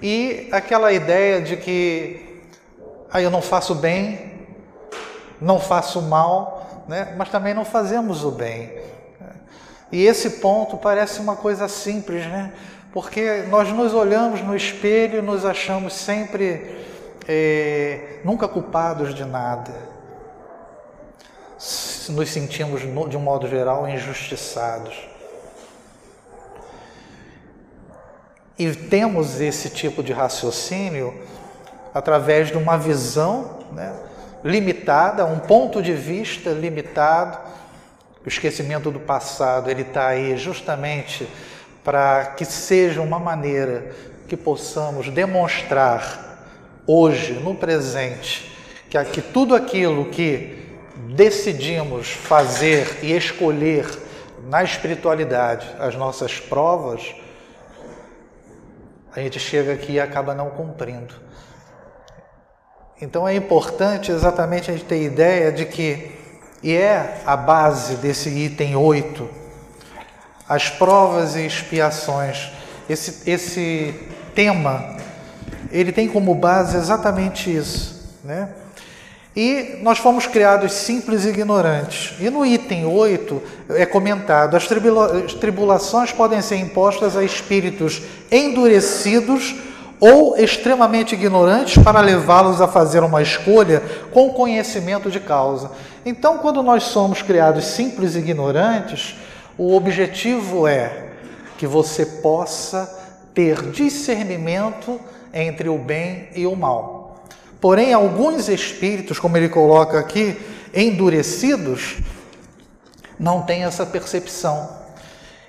e 0.00 0.48
aquela 0.52 0.92
ideia 0.92 1.40
de 1.40 1.56
que 1.56 2.42
ah, 3.10 3.20
eu 3.20 3.30
não 3.30 3.40
faço 3.40 3.74
bem, 3.74 4.46
não 5.40 5.58
faço 5.58 6.02
mal, 6.02 6.84
né? 6.88 7.14
mas 7.16 7.28
também 7.28 7.54
não 7.54 7.64
fazemos 7.64 8.24
o 8.24 8.30
bem. 8.30 8.72
E 9.90 10.04
esse 10.04 10.30
ponto 10.30 10.76
parece 10.76 11.20
uma 11.20 11.36
coisa 11.36 11.68
simples, 11.68 12.26
né? 12.26 12.52
Porque 12.92 13.44
nós 13.48 13.70
nos 13.70 13.94
olhamos 13.94 14.42
no 14.42 14.56
espelho, 14.56 15.22
nos 15.22 15.44
achamos 15.44 15.92
sempre 15.92 16.84
é, 17.28 18.20
nunca 18.24 18.48
culpados 18.48 19.14
de 19.14 19.24
nada. 19.24 19.72
Nos 22.08 22.30
sentimos, 22.30 22.80
de 22.82 23.16
um 23.16 23.20
modo 23.20 23.46
geral, 23.48 23.88
injustiçados. 23.88 25.08
E 28.58 28.72
temos 28.72 29.40
esse 29.40 29.68
tipo 29.68 30.02
de 30.02 30.12
raciocínio 30.12 31.14
através 31.92 32.48
de 32.48 32.56
uma 32.56 32.78
visão 32.78 33.58
né, 33.72 33.94
limitada, 34.42 35.24
um 35.24 35.38
ponto 35.38 35.82
de 35.82 35.92
vista 35.92 36.50
limitado. 36.50 37.38
O 38.24 38.28
esquecimento 38.28 38.90
do 38.90 39.00
passado 39.00 39.70
ele 39.70 39.82
está 39.82 40.08
aí 40.08 40.36
justamente 40.36 41.28
para 41.84 42.34
que 42.36 42.44
seja 42.44 43.00
uma 43.00 43.18
maneira 43.18 43.92
que 44.26 44.36
possamos 44.36 45.08
demonstrar 45.08 46.26
hoje, 46.86 47.34
no 47.34 47.54
presente, 47.54 48.50
que, 48.88 49.02
que 49.04 49.22
tudo 49.22 49.54
aquilo 49.54 50.06
que 50.06 50.66
decidimos 51.14 52.10
fazer 52.10 52.98
e 53.02 53.12
escolher 53.12 53.86
na 54.48 54.62
espiritualidade, 54.62 55.66
as 55.78 55.94
nossas 55.94 56.38
provas, 56.38 57.14
a 59.16 59.22
gente 59.22 59.38
chega 59.38 59.72
aqui 59.72 59.92
e 59.92 60.00
acaba 60.00 60.34
não 60.34 60.50
cumprindo. 60.50 61.14
Então 63.00 63.26
é 63.26 63.34
importante 63.34 64.10
exatamente 64.10 64.70
a 64.70 64.74
gente 64.74 64.84
ter 64.86 65.02
ideia 65.02 65.50
de 65.50 65.66
que, 65.66 66.12
e 66.62 66.74
é 66.74 67.22
a 67.26 67.36
base 67.36 67.96
desse 67.96 68.28
item 68.28 68.76
8, 68.76 69.28
as 70.48 70.68
provas 70.70 71.34
e 71.36 71.46
expiações, 71.46 72.50
esse, 72.88 73.28
esse 73.28 73.94
tema 74.34 74.96
ele 75.70 75.92
tem 75.92 76.08
como 76.08 76.34
base 76.34 76.76
exatamente 76.76 77.54
isso. 77.54 78.18
Né? 78.22 78.48
E 79.36 79.80
nós 79.82 79.98
fomos 79.98 80.26
criados 80.26 80.72
simples 80.72 81.26
e 81.26 81.28
ignorantes. 81.28 82.14
E 82.18 82.30
no 82.30 82.46
item 82.46 82.86
8 82.86 83.42
é 83.70 83.84
comentado: 83.84 84.56
as, 84.56 84.66
tribula 84.66 85.24
as 85.24 85.34
tribulações 85.34 86.10
podem 86.10 86.40
ser 86.40 86.56
impostas 86.56 87.14
a 87.18 87.22
espíritos 87.22 88.00
endurecidos 88.32 89.54
ou 90.00 90.38
extremamente 90.38 91.14
ignorantes 91.14 91.82
para 91.82 92.00
levá-los 92.00 92.62
a 92.62 92.68
fazer 92.68 93.02
uma 93.02 93.20
escolha 93.20 93.82
com 94.10 94.32
conhecimento 94.32 95.10
de 95.10 95.20
causa. 95.20 95.70
Então, 96.04 96.38
quando 96.38 96.62
nós 96.62 96.84
somos 96.84 97.20
criados 97.20 97.66
simples 97.66 98.14
e 98.14 98.20
ignorantes, 98.20 99.16
o 99.58 99.74
objetivo 99.76 100.66
é 100.66 101.08
que 101.58 101.66
você 101.66 102.06
possa 102.06 103.04
ter 103.34 103.70
discernimento 103.70 104.98
entre 105.32 105.68
o 105.68 105.76
bem 105.76 106.28
e 106.34 106.46
o 106.46 106.56
mal. 106.56 106.95
Porém, 107.60 107.92
alguns 107.92 108.48
espíritos, 108.48 109.18
como 109.18 109.36
ele 109.36 109.48
coloca 109.48 109.98
aqui, 109.98 110.36
endurecidos, 110.74 111.96
não 113.18 113.42
têm 113.42 113.64
essa 113.64 113.86
percepção. 113.86 114.76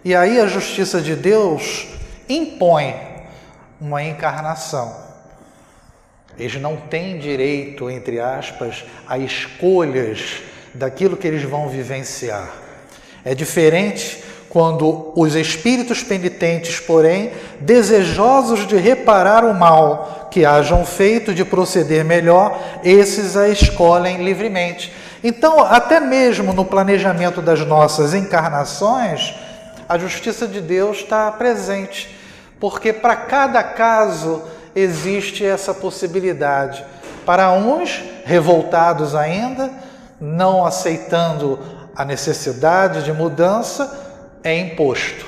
E 0.04 0.16
aí 0.16 0.40
a 0.40 0.48
justiça 0.48 1.02
de 1.02 1.16
Deus 1.16 1.88
impõe 2.30 2.96
uma 3.80 4.02
encarnação. 4.04 5.06
Eles 6.40 6.62
não 6.62 6.78
têm 6.78 7.18
direito, 7.18 7.90
entre 7.90 8.20
aspas, 8.20 8.86
a 9.08 9.18
escolhas 9.18 10.42
daquilo 10.74 11.18
que 11.18 11.28
eles 11.28 11.44
vão 11.44 11.68
vivenciar. 11.68 12.54
É 13.26 13.34
diferente 13.34 14.24
quando 14.50 15.12
os 15.16 15.36
espíritos 15.36 16.04
penitentes, 16.04 16.80
porém, 16.80 17.32
desejosos 17.60 18.66
de 18.66 18.78
reparar 18.78 19.44
o 19.44 19.54
mal 19.54 20.28
que 20.32 20.46
hajam 20.46 20.86
feito, 20.86 21.34
de 21.34 21.44
proceder 21.44 22.06
melhor, 22.06 22.60
esses 22.84 23.36
a 23.36 23.50
escolhem 23.50 24.24
livremente. 24.24 24.94
Então, 25.24 25.60
até 25.60 26.00
mesmo 26.00 26.54
no 26.54 26.64
planejamento 26.64 27.42
das 27.42 27.66
nossas 27.66 28.14
encarnações, 28.14 29.36
a 29.90 29.98
justiça 29.98 30.48
de 30.48 30.62
Deus 30.62 30.98
está 30.98 31.32
presente, 31.32 32.16
porque 32.60 32.94
para 32.94 33.16
cada 33.16 33.64
caso 33.64 34.42
existe 34.76 35.46
essa 35.46 35.74
possibilidade. 35.74 36.86
Para 37.26 37.52
uns 37.52 38.04
revoltados 38.26 39.16
ainda, 39.16 39.72
não 40.20 40.66
aceitando 40.66 41.60
a 41.96 42.06
necessidade 42.06 43.04
de 43.04 43.12
mudança, 43.12 44.07
é 44.48 44.60
imposto. 44.60 45.26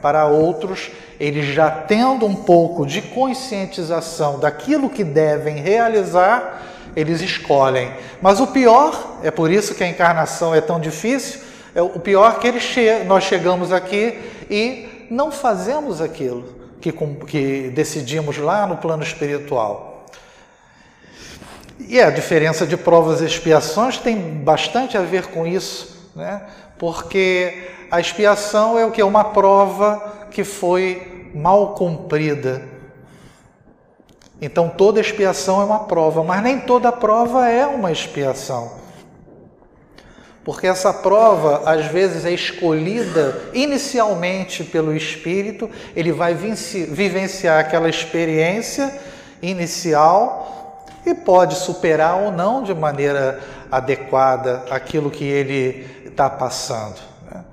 Para 0.00 0.26
outros, 0.26 0.90
eles 1.20 1.54
já 1.54 1.70
tendo 1.70 2.26
um 2.26 2.34
pouco 2.34 2.84
de 2.84 3.00
conscientização 3.00 4.40
daquilo 4.40 4.90
que 4.90 5.04
devem 5.04 5.56
realizar, 5.56 6.62
eles 6.96 7.20
escolhem. 7.20 7.92
Mas 8.20 8.40
o 8.40 8.48
pior, 8.48 9.18
é 9.22 9.30
por 9.30 9.50
isso 9.50 9.74
que 9.74 9.84
a 9.84 9.88
encarnação 9.88 10.54
é 10.54 10.60
tão 10.60 10.80
difícil, 10.80 11.40
é 11.74 11.80
o 11.80 12.00
pior 12.00 12.38
que 12.38 12.48
eles 12.48 12.62
che 12.62 13.04
nós 13.04 13.24
chegamos 13.24 13.72
aqui 13.72 14.18
e 14.50 15.06
não 15.10 15.30
fazemos 15.30 16.00
aquilo 16.00 16.44
que, 16.80 16.92
que 17.26 17.70
decidimos 17.74 18.36
lá 18.36 18.66
no 18.66 18.76
plano 18.76 19.02
espiritual. 19.02 20.06
E 21.78 22.00
a 22.00 22.10
diferença 22.10 22.66
de 22.66 22.76
provas 22.76 23.20
e 23.20 23.24
expiações 23.24 23.96
tem 23.98 24.16
bastante 24.16 24.96
a 24.96 25.02
ver 25.02 25.26
com 25.28 25.46
isso, 25.46 26.10
né? 26.14 26.42
Porque 26.82 27.68
a 27.92 28.00
expiação 28.00 28.76
é 28.76 28.84
o 28.84 28.90
que? 28.90 29.00
é 29.00 29.04
Uma 29.04 29.22
prova 29.22 30.26
que 30.32 30.42
foi 30.42 31.30
mal 31.32 31.76
cumprida. 31.76 32.60
Então 34.40 34.68
toda 34.68 34.98
expiação 34.98 35.60
é 35.60 35.64
uma 35.64 35.84
prova, 35.84 36.24
mas 36.24 36.42
nem 36.42 36.58
toda 36.58 36.90
prova 36.90 37.48
é 37.48 37.64
uma 37.64 37.92
expiação. 37.92 38.72
Porque 40.42 40.66
essa 40.66 40.92
prova, 40.92 41.62
às 41.66 41.86
vezes, 41.86 42.24
é 42.24 42.32
escolhida 42.32 43.40
inicialmente 43.54 44.64
pelo 44.64 44.92
espírito, 44.92 45.70
ele 45.94 46.10
vai 46.10 46.34
vivenciar 46.34 47.60
aquela 47.60 47.88
experiência 47.88 48.92
inicial 49.40 50.61
e 51.04 51.14
pode 51.14 51.56
superar 51.56 52.20
ou 52.20 52.30
não 52.30 52.62
de 52.62 52.74
maneira 52.74 53.40
adequada 53.70 54.64
aquilo 54.70 55.10
que 55.10 55.24
ele 55.24 56.06
está 56.06 56.28
passando. 56.28 57.00
Né? 57.30 57.44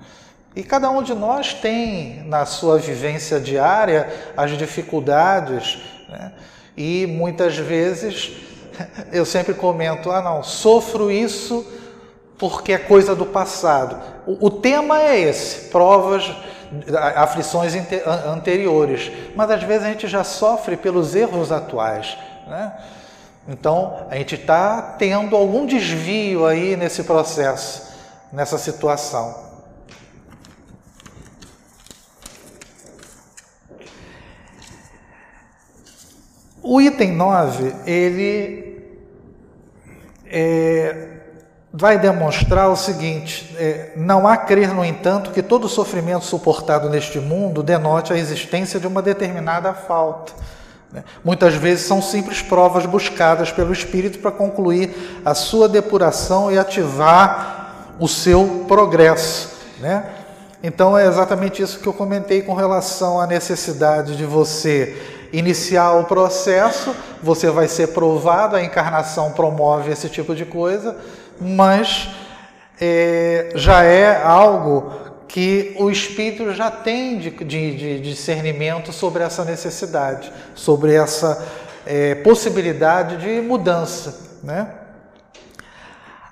E 0.55 0.63
cada 0.63 0.89
um 0.89 1.01
de 1.01 1.13
nós 1.13 1.53
tem 1.53 2.23
na 2.25 2.45
sua 2.45 2.77
vivência 2.77 3.39
diária 3.39 4.09
as 4.35 4.57
dificuldades, 4.57 5.79
né? 6.07 6.31
e 6.77 7.07
muitas 7.07 7.57
vezes 7.57 8.31
eu 9.11 9.25
sempre 9.25 9.53
comento: 9.53 10.11
ah, 10.11 10.21
não, 10.21 10.43
sofro 10.43 11.11
isso 11.11 11.65
porque 12.37 12.73
é 12.73 12.77
coisa 12.77 13.15
do 13.15 13.25
passado. 13.25 13.99
O, 14.25 14.47
o 14.47 14.49
tema 14.49 15.01
é 15.01 15.19
esse: 15.19 15.69
provas, 15.69 16.31
aflições 17.15 17.73
anteriores. 18.25 19.11
Mas 19.35 19.49
às 19.51 19.63
vezes 19.63 19.85
a 19.85 19.89
gente 19.89 20.07
já 20.07 20.23
sofre 20.23 20.77
pelos 20.77 21.15
erros 21.15 21.51
atuais. 21.51 22.17
Né? 22.47 22.73
Então 23.49 24.05
a 24.11 24.15
gente 24.15 24.35
está 24.35 24.79
tendo 24.99 25.35
algum 25.35 25.65
desvio 25.65 26.45
aí 26.45 26.77
nesse 26.77 27.03
processo, 27.03 27.91
nessa 28.31 28.59
situação. 28.59 29.49
O 36.61 36.79
item 36.79 37.13
9, 37.13 37.73
ele 37.87 38.85
é, 40.27 41.07
vai 41.73 41.97
demonstrar 41.97 42.69
o 42.69 42.75
seguinte: 42.75 43.55
é, 43.57 43.93
não 43.95 44.27
há 44.27 44.37
crer, 44.37 44.71
no 44.75 44.85
entanto, 44.85 45.31
que 45.31 45.41
todo 45.41 45.67
sofrimento 45.67 46.23
suportado 46.23 46.87
neste 46.87 47.19
mundo 47.19 47.63
denote 47.63 48.13
a 48.13 48.17
existência 48.17 48.79
de 48.79 48.85
uma 48.85 49.01
determinada 49.01 49.73
falta. 49.73 50.33
Né? 50.91 51.03
Muitas 51.23 51.53
vezes 51.53 51.85
são 51.85 52.01
simples 52.01 52.41
provas 52.41 52.85
buscadas 52.85 53.51
pelo 53.51 53.71
Espírito 53.71 54.19
para 54.19 54.31
concluir 54.31 55.21
a 55.23 55.33
sua 55.35 55.69
depuração 55.69 56.51
e 56.51 56.57
ativar 56.57 57.95
o 57.99 58.07
seu 58.07 58.65
progresso. 58.67 59.49
Né? 59.79 60.05
Então 60.63 60.97
é 60.97 61.05
exatamente 61.05 61.61
isso 61.61 61.79
que 61.79 61.87
eu 61.87 61.93
comentei 61.93 62.41
com 62.41 62.53
relação 62.53 63.19
à 63.19 63.27
necessidade 63.27 64.17
de 64.17 64.25
você 64.25 64.97
iniciar 65.31 65.93
o 65.93 66.05
processo, 66.05 66.95
você 67.21 67.51
vai 67.51 67.67
ser 67.67 67.89
provado, 67.89 68.55
a 68.55 68.63
encarnação 68.63 69.31
promove 69.31 69.91
esse 69.91 70.09
tipo 70.09 70.33
de 70.33 70.43
coisa, 70.43 70.97
mas 71.39 72.09
é, 72.81 73.51
já 73.53 73.83
é 73.83 74.21
algo 74.23 74.91
que 75.29 75.75
o 75.77 75.91
espírito 75.91 76.51
já 76.53 76.71
tem 76.71 77.19
de, 77.19 77.29
de, 77.29 77.75
de 77.75 77.99
discernimento 78.01 78.91
sobre 78.91 79.23
essa 79.23 79.45
necessidade, 79.45 80.33
sobre 80.55 80.95
essa 80.95 81.47
é, 81.85 82.15
possibilidade 82.15 83.17
de 83.17 83.39
mudança. 83.39 84.19
Né? 84.43 84.67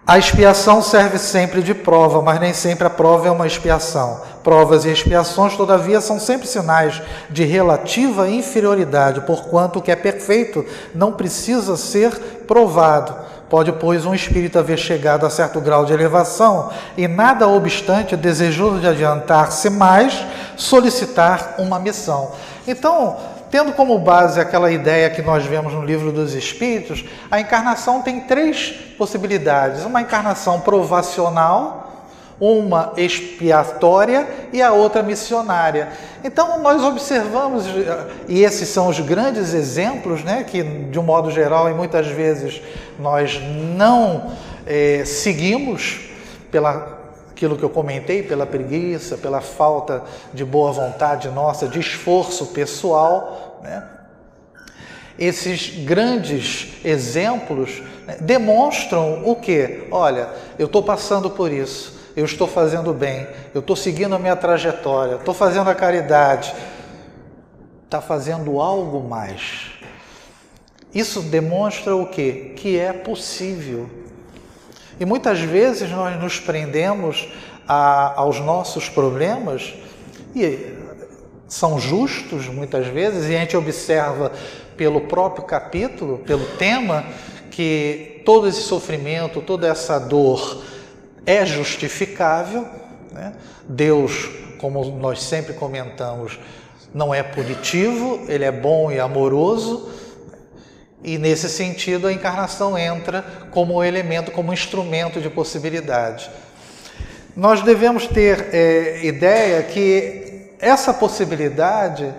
A 0.06 0.18
expiação 0.18 0.82
serve 0.82 1.20
sempre 1.20 1.62
de 1.62 1.76
prova, 1.76 2.24
mas 2.24 2.40
nem 2.40 2.54
sempre 2.54 2.88
a 2.88 2.90
prova 2.90 3.28
é 3.28 3.32
uma 3.32 3.46
expiação. 3.46 4.22
Provas 4.44 4.84
e 4.86 4.90
expiações, 4.90 5.56
todavia, 5.56 6.02
são 6.02 6.20
sempre 6.20 6.48
sinais 6.48 7.00
de 7.30 7.44
relativa 7.44 8.28
inferioridade, 8.28 9.22
porquanto 9.22 9.78
o 9.78 9.82
que 9.82 9.92
é 9.92 9.96
perfeito 9.96 10.66
não 10.96 11.12
precisa 11.12 11.78
ser 11.78 12.12
provado. 12.48 13.16
Pode, 13.50 13.72
pois, 13.74 14.06
um 14.06 14.14
espírito 14.14 14.60
haver 14.60 14.78
chegado 14.78 15.26
a 15.26 15.30
certo 15.30 15.62
grau 15.62 15.86
de 15.86 15.94
elevação 15.94 16.70
e, 16.98 17.08
nada 17.08 17.48
obstante, 17.48 18.16
desejoso 18.16 18.80
de 18.80 18.88
adiantar-se 18.88 19.70
mais, 19.70 20.26
solicitar 20.58 21.56
uma 21.58 21.80
missão. 21.80 22.32
Então, 22.68 23.16
Tendo 23.50 23.72
como 23.72 23.98
base 23.98 24.40
aquela 24.42 24.70
ideia 24.70 25.10
que 25.10 25.22
nós 25.22 25.46
vemos 25.46 25.74
no 25.74 25.82
livro 25.82 26.12
dos 26.12 26.34
Espíritos, 26.34 27.06
a 27.32 27.40
encarnação 27.40 28.02
tem 28.02 28.22
três 28.22 28.72
possibilidades: 28.98 29.86
uma 29.86 30.02
encarnação 30.02 30.60
provacional, 30.60 31.97
uma 32.39 32.93
expiatória 32.97 34.28
e 34.54 34.62
a 34.62 34.71
outra 34.71 35.02
missionária. 35.02 35.89
Então 36.23 36.62
nós 36.62 36.84
observamos, 36.84 37.65
e 38.28 38.43
esses 38.43 38.69
são 38.69 38.88
os 38.88 39.00
grandes 39.00 39.54
exemplos, 39.54 40.23
né, 40.23 40.43
que 40.43 40.62
de 40.62 41.00
um 41.00 41.04
modo 41.04 41.32
geral 41.32 41.69
e 41.69 41.73
muitas 41.73 42.08
vezes 42.08 42.62
nós 43.00 43.39
não 43.76 44.32
é, 44.65 45.04
seguimos 45.06 46.02
pela 46.52 46.97
aquilo 47.32 47.56
que 47.56 47.63
eu 47.63 47.69
comentei, 47.69 48.23
pela 48.23 48.47
preguiça, 48.47 49.15
pela 49.15 49.41
falta 49.41 50.04
de 50.34 50.43
boa 50.43 50.71
vontade 50.71 51.30
nossa, 51.30 51.67
de 51.67 51.80
esforço 51.80 52.47
pessoal, 52.47 53.60
né? 53.62 53.84
Esses 55.19 55.84
grandes 55.84 56.76
exemplos 56.84 57.82
né, 58.06 58.17
demonstram 58.19 59.23
o 59.23 59.36
que? 59.36 59.88
Olha, 59.91 60.30
eu 60.60 60.65
estou 60.67 60.84
passando 60.84 61.30
por 61.30 61.52
isso, 61.52 61.97
eu 62.17 62.25
estou 62.25 62.47
fazendo 62.47 62.93
bem, 62.93 63.25
eu 63.53 63.62
estou 63.62 63.77
seguindo 63.77 64.13
a 64.13 64.19
minha 64.19 64.36
trajetória, 64.36 65.15
estou 65.15 65.34
fazendo 65.34 65.69
a 65.69 65.75
caridade, 65.75 66.53
está 67.86 68.01
fazendo 68.01 68.60
algo 68.60 69.08
mais. 69.08 69.71
Isso 70.93 71.21
demonstra 71.21 71.95
o 71.95 72.08
que? 72.08 72.53
Que 72.58 72.77
é 72.77 72.91
possível 72.91 73.89
e 74.99 75.06
muitas 75.06 75.39
vezes 75.39 75.89
nós 75.91 76.19
nos 76.19 76.39
prendemos 76.39 77.27
a, 77.67 78.19
aos 78.19 78.39
nossos 78.39 78.89
problemas 78.89 79.73
e 80.36 80.73
são 81.47 81.80
justos 81.80 82.47
muitas 82.47 82.88
vezes, 82.88 83.30
e 83.30 83.36
a 83.36 83.39
gente 83.39 83.56
observa 83.56 84.32
pelo 84.75 85.01
próprio 85.01 85.45
capítulo, 85.45 86.19
pelo 86.19 86.45
tema, 86.58 87.06
que 87.51 88.21
todo 88.25 88.47
esse 88.47 88.62
sofrimento, 88.62 89.41
toda 89.41 89.67
essa 89.67 89.99
dor 89.99 90.63
é 91.28 91.46
justificável. 91.46 92.68
Né? 93.12 93.34
Deus, 93.70 94.28
como 94.58 94.84
nós 94.98 95.22
sempre 95.22 95.54
comentamos, 95.54 96.40
não 96.92 97.13
é 97.13 97.22
punitivo, 97.22 98.26
ele 98.28 98.46
é 98.46 98.52
bom 98.52 98.92
e 98.92 99.00
amoroso 99.00 99.96
e 101.04 101.18
nesse 101.18 101.48
sentido, 101.48 102.08
a 102.08 102.13
encarnação 102.13 102.78
entra 102.78 103.24
como 103.52 103.84
elemento, 103.84 104.32
como 104.32 104.52
instrumento 104.52 105.22
de 105.22 105.30
possibilidade. 105.30 106.30
Nós 107.36 107.62
devemos 107.62 108.08
ter 108.08 108.54
é, 108.54 109.06
ideia 109.06 109.62
que 109.64 110.51
essa 110.60 110.93
possibilidade 110.93 112.14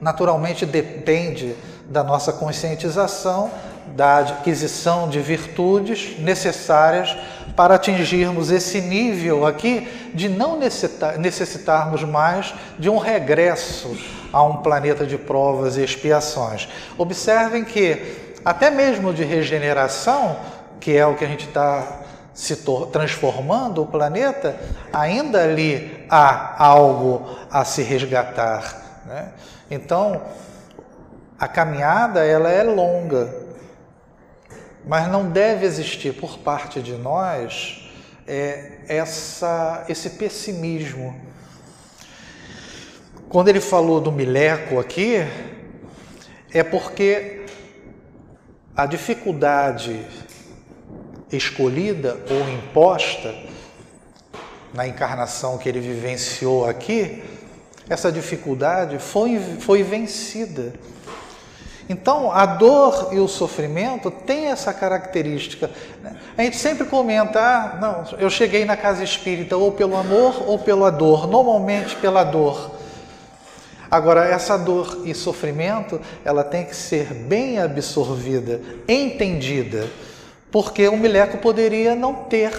naturalmente 0.00 0.64
depende 0.64 1.54
da 1.86 2.04
nossa 2.04 2.32
conscientização, 2.32 3.50
da 3.88 4.18
aquisição 4.20 5.08
de 5.08 5.20
virtudes 5.20 6.18
necessárias 6.18 7.16
para 7.56 7.74
atingirmos 7.74 8.50
esse 8.50 8.80
nível 8.80 9.46
aqui 9.46 10.10
de 10.14 10.28
não 10.28 10.58
necessitarmos 11.18 12.02
mais 12.02 12.54
de 12.78 12.88
um 12.88 12.98
regresso 12.98 13.96
a 14.32 14.42
um 14.42 14.58
planeta 14.58 15.04
de 15.04 15.18
provas 15.18 15.76
e 15.76 15.84
expiações. 15.84 16.68
Observem 16.96 17.64
que, 17.64 18.32
até 18.44 18.70
mesmo 18.70 19.12
de 19.12 19.24
regeneração, 19.24 20.36
que 20.80 20.96
é 20.96 21.06
o 21.06 21.14
que 21.14 21.24
a 21.24 21.28
gente 21.28 21.46
está 21.46 22.00
se 22.32 22.64
transformando 22.90 23.82
o 23.82 23.86
planeta, 23.86 24.56
ainda 24.92 25.42
ali 25.42 26.06
há 26.08 26.64
algo 26.64 27.28
a 27.50 27.64
se 27.64 27.82
resgatar. 27.82 29.02
Né? 29.06 29.28
Então, 29.70 30.22
a 31.38 31.46
caminhada 31.46 32.24
ela 32.24 32.48
é 32.48 32.62
longa, 32.62 33.41
mas 34.86 35.08
não 35.08 35.30
deve 35.30 35.64
existir 35.64 36.12
por 36.14 36.38
parte 36.38 36.80
de 36.80 36.92
nós 36.92 37.90
é, 38.26 38.78
essa, 38.88 39.84
esse 39.88 40.10
pessimismo. 40.10 41.14
Quando 43.28 43.48
ele 43.48 43.60
falou 43.60 44.00
do 44.00 44.12
mileco 44.12 44.78
aqui, 44.78 45.16
é 46.52 46.62
porque 46.62 47.46
a 48.76 48.86
dificuldade 48.86 50.04
escolhida 51.30 52.18
ou 52.30 52.48
imposta 52.50 53.34
na 54.74 54.86
encarnação 54.86 55.58
que 55.58 55.68
ele 55.68 55.80
vivenciou 55.80 56.68
aqui, 56.68 57.22
essa 57.88 58.10
dificuldade 58.10 58.98
foi, 58.98 59.38
foi 59.60 59.82
vencida. 59.82 60.72
Então, 61.92 62.32
a 62.32 62.46
dor 62.46 63.10
e 63.12 63.18
o 63.18 63.28
sofrimento 63.28 64.10
têm 64.10 64.46
essa 64.46 64.72
característica. 64.72 65.70
Né? 66.02 66.16
A 66.38 66.42
gente 66.42 66.56
sempre 66.56 66.86
comenta, 66.86 67.38
ah, 67.38 67.78
não, 67.78 68.18
eu 68.18 68.30
cheguei 68.30 68.64
na 68.64 68.78
casa 68.78 69.04
espírita 69.04 69.58
ou 69.58 69.72
pelo 69.72 69.94
amor 69.94 70.42
ou 70.48 70.58
pela 70.58 70.90
dor, 70.90 71.28
normalmente 71.28 71.94
pela 71.96 72.24
dor. 72.24 72.70
Agora, 73.90 74.24
essa 74.24 74.56
dor 74.56 75.02
e 75.04 75.14
sofrimento, 75.14 76.00
ela 76.24 76.42
tem 76.42 76.64
que 76.64 76.74
ser 76.74 77.12
bem 77.12 77.58
absorvida, 77.58 78.62
entendida, 78.88 79.86
porque 80.50 80.88
o 80.88 80.96
Mileco 80.96 81.36
poderia 81.36 81.94
não 81.94 82.14
ter 82.14 82.52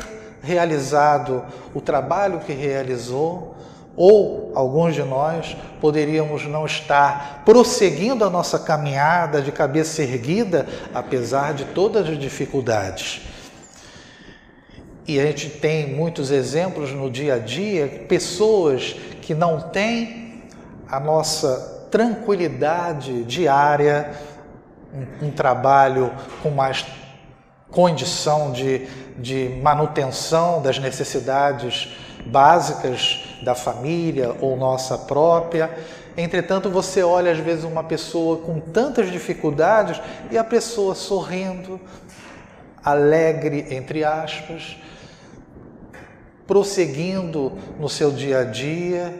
realizado 0.43 1.43
o 1.73 1.81
trabalho 1.81 2.39
que 2.41 2.53
realizou, 2.53 3.52
ou 3.95 4.51
alguns 4.55 4.95
de 4.95 5.03
nós 5.03 5.55
poderíamos 5.79 6.45
não 6.45 6.65
estar 6.65 7.43
prosseguindo 7.45 8.25
a 8.25 8.29
nossa 8.29 8.57
caminhada 8.57 9.41
de 9.41 9.51
cabeça 9.51 10.01
erguida, 10.01 10.65
apesar 10.93 11.53
de 11.53 11.65
todas 11.65 12.09
as 12.09 12.17
dificuldades. 12.17 13.21
E 15.07 15.19
a 15.19 15.25
gente 15.25 15.49
tem 15.49 15.93
muitos 15.93 16.31
exemplos 16.31 16.91
no 16.91 17.11
dia 17.11 17.35
a 17.35 17.39
dia, 17.39 18.05
pessoas 18.07 18.95
que 19.21 19.35
não 19.35 19.59
têm 19.59 20.43
a 20.89 20.99
nossa 20.99 21.87
tranquilidade 21.91 23.23
diária, 23.25 24.11
um, 25.21 25.27
um 25.27 25.31
trabalho 25.31 26.11
com 26.41 26.49
mais 26.49 26.85
condição 27.69 28.51
de, 28.51 28.87
de 29.17 29.59
manutenção 29.61 30.61
das 30.61 30.79
necessidades 30.79 31.89
básicas 32.25 33.32
da 33.43 33.55
família 33.55 34.35
ou 34.39 34.55
nossa 34.55 34.97
própria. 34.97 35.69
Entretanto, 36.15 36.69
você 36.69 37.03
olha 37.03 37.31
às 37.31 37.39
vezes 37.39 37.63
uma 37.63 37.83
pessoa 37.83 38.37
com 38.37 38.59
tantas 38.59 39.11
dificuldades 39.11 40.01
e 40.31 40.37
a 40.37 40.43
pessoa 40.43 40.95
sorrindo, 40.95 41.79
alegre, 42.83 43.67
entre 43.71 44.03
aspas, 44.03 44.77
prosseguindo 46.45 47.53
no 47.79 47.89
seu 47.89 48.11
dia 48.11 48.39
a 48.39 48.43
dia, 48.43 49.13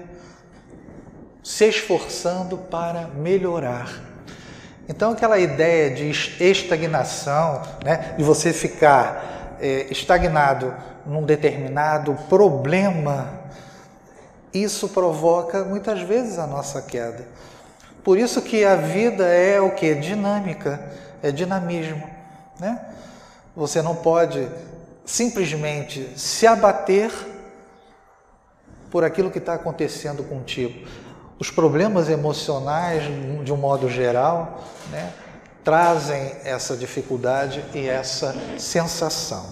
se 1.44 1.68
esforçando 1.68 2.58
para 2.58 3.08
melhorar. 3.08 3.90
Então, 4.88 5.12
aquela 5.12 5.40
ideia 5.40 5.90
de 5.90 6.10
estagnação, 6.44 7.62
né, 7.84 8.16
de 8.18 8.24
você 8.24 8.52
ficar 8.52 9.56
é, 9.60 9.88
estagnado 9.90 10.74
num 11.06 11.24
determinado 11.24 12.14
problema, 12.28 13.43
isso 14.54 14.90
provoca 14.90 15.64
muitas 15.64 16.02
vezes 16.02 16.38
a 16.38 16.46
nossa 16.46 16.82
queda. 16.82 17.28
Por 18.04 18.18
isso 18.18 18.42
que 18.42 18.64
a 18.66 18.76
vida 18.76 19.26
é 19.26 19.60
o 19.60 19.72
que? 19.72 19.96
Dinâmica, 19.96 20.92
é 21.22 21.32
dinamismo. 21.32 22.04
Né? 22.60 22.80
Você 23.56 23.82
não 23.82 23.96
pode 23.96 24.48
simplesmente 25.06 26.08
se 26.16 26.46
abater 26.46 27.12
por 28.92 29.04
aquilo 29.04 29.32
que 29.32 29.40
está 29.40 29.56
acontecendo 29.56 30.24
contigo. 30.24 30.88
Os 31.40 31.50
problemas 31.50 32.10
emocionais, 32.10 33.04
de 33.44 33.52
um 33.52 33.58
modo 33.58 33.90
geral, 33.90 34.64
né, 34.92 35.12
trazem 35.64 36.36
essa 36.44 36.78
dificuldade 36.78 37.64
e 37.74 37.88
essa 37.88 38.36
sensação. 38.58 39.46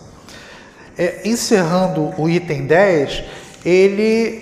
É, 0.97 1.27
encerrando 1.27 2.13
o 2.21 2.29
item 2.29 2.67
10, 2.67 3.23
ele 3.65 4.41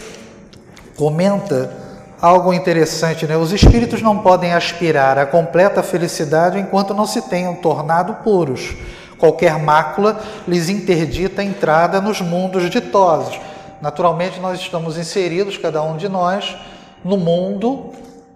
comenta 0.99 1.71
algo 2.21 2.53
interessante, 2.53 3.25
né? 3.25 3.37
Os 3.37 3.53
espíritos 3.53 4.01
não 4.01 4.19
podem 4.19 4.53
aspirar 4.53 5.17
à 5.17 5.25
completa 5.25 5.81
felicidade 5.81 6.59
enquanto 6.59 6.93
não 6.93 7.05
se 7.05 7.21
tenham 7.21 7.55
tornado 7.55 8.15
puros. 8.15 8.75
Qualquer 9.17 9.57
mácula 9.57 10.19
lhes 10.45 10.67
interdita 10.67 11.41
a 11.41 11.45
entrada 11.45 12.01
nos 12.01 12.19
mundos 12.19 12.69
ditosos. 12.69 13.39
Naturalmente, 13.81 14.41
nós 14.41 14.59
estamos 14.59 14.97
inseridos, 14.97 15.57
cada 15.57 15.81
um 15.81 15.95
de 15.95 16.09
nós, 16.09 16.57
no 17.01 17.15
mundo 17.15 17.93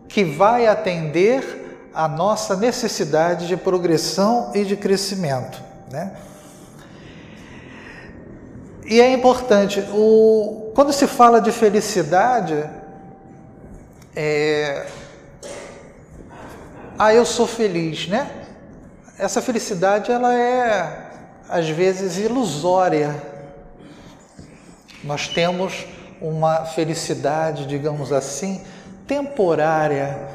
que 0.07 0.23
vai 0.23 0.65
atender 0.65 1.89
a 1.93 2.07
nossa 2.07 2.55
necessidade 2.55 3.45
de 3.45 3.57
progressão 3.57 4.51
e 4.55 4.63
de 4.63 4.77
crescimento. 4.77 5.61
Né? 5.91 6.13
E 8.85 8.99
é 8.99 9.11
importante, 9.11 9.79
o, 9.93 10.71
quando 10.75 10.91
se 10.91 11.07
fala 11.07 11.39
de 11.39 11.51
felicidade, 11.51 12.69
é, 14.15 14.85
ah, 16.99 17.13
eu 17.13 17.25
sou 17.25 17.47
feliz, 17.47 18.07
né? 18.07 18.29
Essa 19.17 19.41
felicidade 19.41 20.11
ela 20.11 20.33
é 20.33 21.11
às 21.49 21.69
vezes 21.69 22.17
ilusória. 22.17 23.15
Nós 25.03 25.27
temos 25.27 25.85
uma 26.21 26.65
felicidade, 26.65 27.65
digamos 27.65 28.11
assim, 28.11 28.63
temporária 29.07 30.27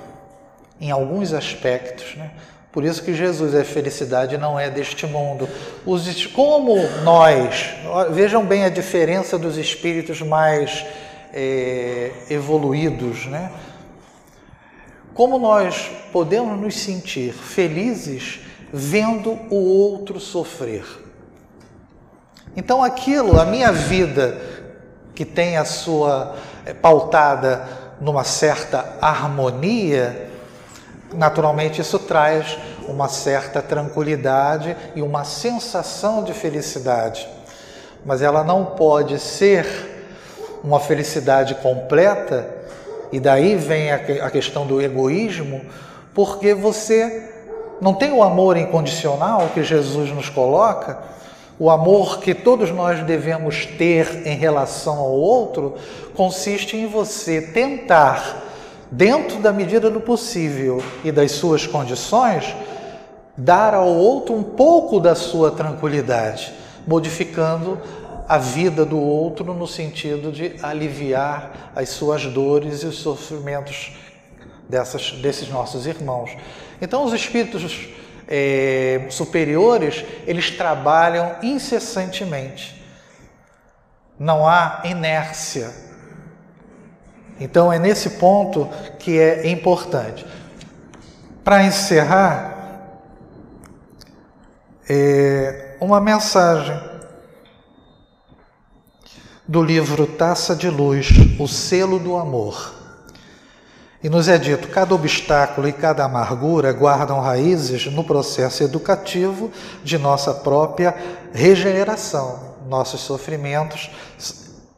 em 0.80 0.90
alguns 0.90 1.32
aspectos, 1.32 2.16
né? 2.16 2.30
Por 2.70 2.84
isso 2.84 3.02
que 3.02 3.14
Jesus 3.14 3.54
é 3.54 3.64
felicidade 3.64 4.36
não 4.36 4.58
é 4.58 4.68
deste 4.68 5.06
mundo. 5.06 5.48
Os, 5.86 6.26
como 6.26 6.76
nós, 7.02 7.70
vejam 8.10 8.44
bem 8.44 8.64
a 8.64 8.68
diferença 8.68 9.38
dos 9.38 9.56
espíritos 9.56 10.20
mais 10.20 10.84
é, 11.32 12.12
evoluídos, 12.28 13.26
né? 13.26 13.50
Como 15.14 15.38
nós 15.38 15.90
podemos 16.12 16.60
nos 16.60 16.76
sentir 16.76 17.32
felizes 17.32 18.40
vendo 18.72 19.30
o 19.50 19.56
outro 19.56 20.20
sofrer. 20.20 20.84
Então 22.56 22.82
aquilo, 22.82 23.40
a 23.40 23.44
minha 23.44 23.72
vida 23.72 24.40
que 25.14 25.24
tem 25.24 25.56
a 25.56 25.64
sua 25.64 26.36
é, 26.64 26.72
pautada 26.72 27.66
numa 28.00 28.22
certa 28.22 28.96
harmonia, 29.00 30.27
Naturalmente, 31.12 31.80
isso 31.80 31.98
traz 31.98 32.58
uma 32.86 33.08
certa 33.08 33.62
tranquilidade 33.62 34.76
e 34.94 35.02
uma 35.02 35.24
sensação 35.24 36.22
de 36.22 36.34
felicidade, 36.34 37.26
mas 38.04 38.20
ela 38.20 38.44
não 38.44 38.64
pode 38.64 39.18
ser 39.18 39.66
uma 40.62 40.80
felicidade 40.80 41.54
completa, 41.56 42.56
e 43.10 43.18
daí 43.18 43.56
vem 43.56 43.90
a 43.90 44.30
questão 44.30 44.66
do 44.66 44.82
egoísmo, 44.82 45.62
porque 46.14 46.52
você 46.52 47.30
não 47.80 47.94
tem 47.94 48.12
o 48.12 48.22
amor 48.22 48.56
incondicional 48.56 49.48
que 49.54 49.62
Jesus 49.62 50.10
nos 50.10 50.28
coloca, 50.28 50.98
o 51.58 51.70
amor 51.70 52.20
que 52.20 52.34
todos 52.34 52.70
nós 52.70 53.02
devemos 53.02 53.64
ter 53.64 54.26
em 54.26 54.36
relação 54.36 54.98
ao 54.98 55.10
outro, 55.10 55.74
consiste 56.14 56.76
em 56.76 56.86
você 56.86 57.40
tentar 57.40 58.47
dentro 58.90 59.40
da 59.40 59.52
medida 59.52 59.90
do 59.90 60.00
possível 60.00 60.82
e 61.04 61.12
das 61.12 61.32
suas 61.32 61.66
condições, 61.66 62.54
dar 63.36 63.74
ao 63.74 63.88
outro 63.88 64.34
um 64.34 64.42
pouco 64.42 64.98
da 64.98 65.14
sua 65.14 65.50
tranquilidade, 65.50 66.52
modificando 66.86 67.78
a 68.28 68.38
vida 68.38 68.84
do 68.84 68.98
outro 68.98 69.54
no 69.54 69.66
sentido 69.66 70.30
de 70.32 70.56
aliviar 70.62 71.72
as 71.74 71.90
suas 71.90 72.26
dores 72.26 72.82
e 72.82 72.86
os 72.86 72.98
sofrimentos 72.98 73.96
dessas, 74.68 75.12
desses 75.12 75.48
nossos 75.48 75.86
irmãos. 75.86 76.30
Então, 76.80 77.04
os 77.04 77.12
espíritos 77.12 77.88
é, 78.26 79.06
superiores 79.08 80.04
eles 80.26 80.50
trabalham 80.50 81.36
incessantemente. 81.42 82.82
Não 84.18 84.46
há 84.46 84.82
inércia 84.84 85.87
então 87.40 87.72
é 87.72 87.78
nesse 87.78 88.10
ponto 88.10 88.68
que 88.98 89.18
é 89.18 89.48
importante. 89.48 90.26
Para 91.44 91.64
encerrar, 91.64 92.56
é 94.88 95.76
uma 95.80 96.00
mensagem 96.00 96.78
do 99.46 99.62
livro 99.62 100.06
Taça 100.06 100.54
de 100.54 100.68
Luz, 100.68 101.08
O 101.38 101.48
Selo 101.48 101.98
do 101.98 102.16
Amor. 102.16 102.74
E 104.02 104.08
nos 104.08 104.28
é 104.28 104.36
dito: 104.38 104.68
cada 104.68 104.94
obstáculo 104.94 105.66
e 105.66 105.72
cada 105.72 106.04
amargura 106.04 106.72
guardam 106.72 107.20
raízes 107.20 107.86
no 107.86 108.04
processo 108.04 108.62
educativo 108.62 109.50
de 109.82 109.96
nossa 109.96 110.34
própria 110.34 110.94
regeneração, 111.32 112.56
nossos 112.68 113.00
sofrimentos, 113.00 113.90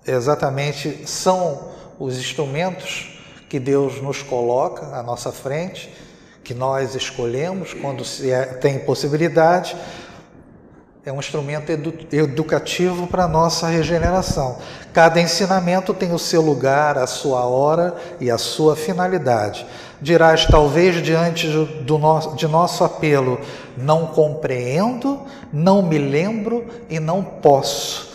exatamente 0.06 1.06
são 1.06 1.70
os 2.00 2.18
instrumentos 2.18 3.20
que 3.46 3.60
Deus 3.60 4.00
nos 4.00 4.22
coloca 4.22 4.86
à 4.96 5.02
nossa 5.02 5.30
frente, 5.30 5.92
que 6.42 6.54
nós 6.54 6.94
escolhemos 6.94 7.74
quando 7.74 8.02
é, 8.22 8.46
tem 8.54 8.78
possibilidade, 8.78 9.76
é 11.04 11.12
um 11.12 11.18
instrumento 11.18 11.70
edu 11.70 11.94
educativo 12.12 13.06
para 13.06 13.24
a 13.24 13.28
nossa 13.28 13.66
regeneração. 13.68 14.58
Cada 14.92 15.20
ensinamento 15.20 15.92
tem 15.92 16.12
o 16.12 16.18
seu 16.18 16.40
lugar, 16.40 16.96
a 16.96 17.06
sua 17.06 17.44
hora 17.44 17.94
e 18.18 18.30
a 18.30 18.38
sua 18.38 18.74
finalidade. 18.74 19.66
Dirás, 20.00 20.46
talvez, 20.46 21.02
diante 21.02 21.46
do 21.48 22.34
de 22.34 22.46
nosso 22.46 22.84
apelo, 22.84 23.40
não 23.76 24.06
compreendo, 24.06 25.20
não 25.52 25.82
me 25.82 25.98
lembro 25.98 26.66
e 26.88 26.98
não 26.98 27.22
posso. 27.22 28.09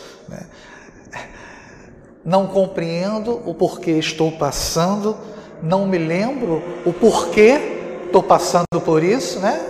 Não 2.25 2.47
compreendo 2.47 3.41
o 3.45 3.53
porquê 3.53 3.91
estou 3.91 4.31
passando, 4.31 5.15
não 5.61 5.87
me 5.87 5.97
lembro 5.99 6.61
o 6.85 6.91
porquê 6.91 8.03
estou 8.05 8.23
passando 8.23 8.81
por 8.83 9.03
isso, 9.03 9.39
né? 9.39 9.63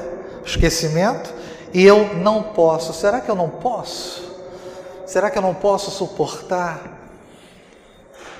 Esquecimento 0.45 1.34
e 1.74 1.84
eu 1.84 2.16
não 2.16 2.41
posso. 2.41 2.93
Será 2.93 3.20
que 3.20 3.30
eu 3.30 3.36
não 3.36 3.49
posso? 3.49 4.24
Será 5.06 5.30
que 5.30 5.38
eu 5.38 5.41
não 5.41 5.53
posso 5.53 5.91
suportar? 5.91 6.80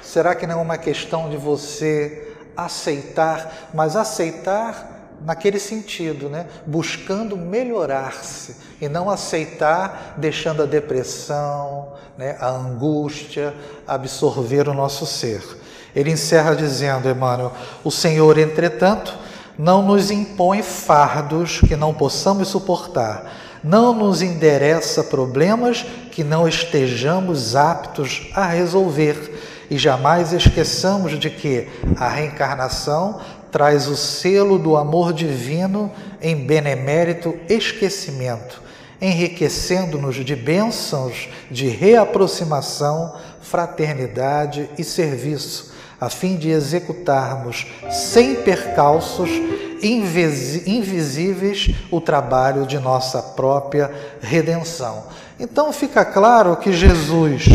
Será 0.02 0.34
que 0.34 0.48
não 0.48 0.60
é 0.60 0.62
uma 0.62 0.78
questão 0.78 1.30
de 1.30 1.36
você 1.36 2.34
aceitar, 2.56 3.70
mas 3.74 3.98
aceitar 3.98 4.95
naquele 5.24 5.60
sentido, 5.60 6.30
né? 6.30 6.48
Buscando 6.66 7.38
melhorar-se 7.38 8.56
e 8.82 8.88
não 8.88 9.10
aceitar 9.10 10.16
deixando 10.18 10.64
a 10.64 10.66
depressão, 10.66 11.94
né? 12.18 12.38
a 12.40 12.50
angústia 12.50 13.54
absorver 13.88 14.68
o 14.68 14.74
nosso 14.74 15.06
ser. 15.06 15.42
Ele 15.96 16.12
encerra 16.12 16.56
dizendo, 16.56 17.10
Emmanuel, 17.10 17.54
o 17.84 17.92
Senhor, 17.92 18.38
entretanto, 18.38 19.18
não 19.58 19.82
nos 19.82 20.12
impõe 20.12 20.62
fardos 20.62 21.62
que 21.62 21.76
não 21.76 21.94
possamos 21.94 22.50
suportar, 22.50 23.32
não 23.64 23.94
nos 23.94 24.22
endereça 24.22 25.04
problemas 25.04 25.84
que 26.12 26.24
não 26.24 26.48
estejamos 26.48 27.56
aptos 27.56 28.30
a 28.34 28.46
resolver 28.46 29.34
e 29.70 29.78
jamais 29.78 30.34
esqueçamos 30.34 31.18
de 31.18 31.30
que 31.30 31.68
a 31.98 32.08
reencarnação 32.08 33.20
traz 33.52 33.88
o 33.88 33.96
selo 33.96 34.58
do 34.58 34.76
amor 34.76 35.14
divino 35.14 35.92
em 36.22 36.36
benemérito 36.36 37.36
esquecimento, 37.50 38.62
enriquecendo-nos 39.02 40.16
de 40.16 40.36
bênçãos 40.36 41.30
de 41.50 41.68
reaproximação, 41.68 43.16
fraternidade 43.42 44.70
e 44.78 44.84
serviço 44.84 45.76
a 46.00 46.10
fim 46.10 46.36
de 46.36 46.50
executarmos 46.50 47.68
sem 47.90 48.36
percalços 48.36 49.30
invisíveis 49.82 51.70
o 51.92 52.02
trabalho 52.02 52.66
de 52.66 52.80
nossa 52.80 53.22
própria 53.22 53.92
redenção. 54.22 55.04
Então 55.40 55.72
fica 55.72 56.04
claro 56.04 56.58
que 56.58 56.74
Jesus, 56.74 57.46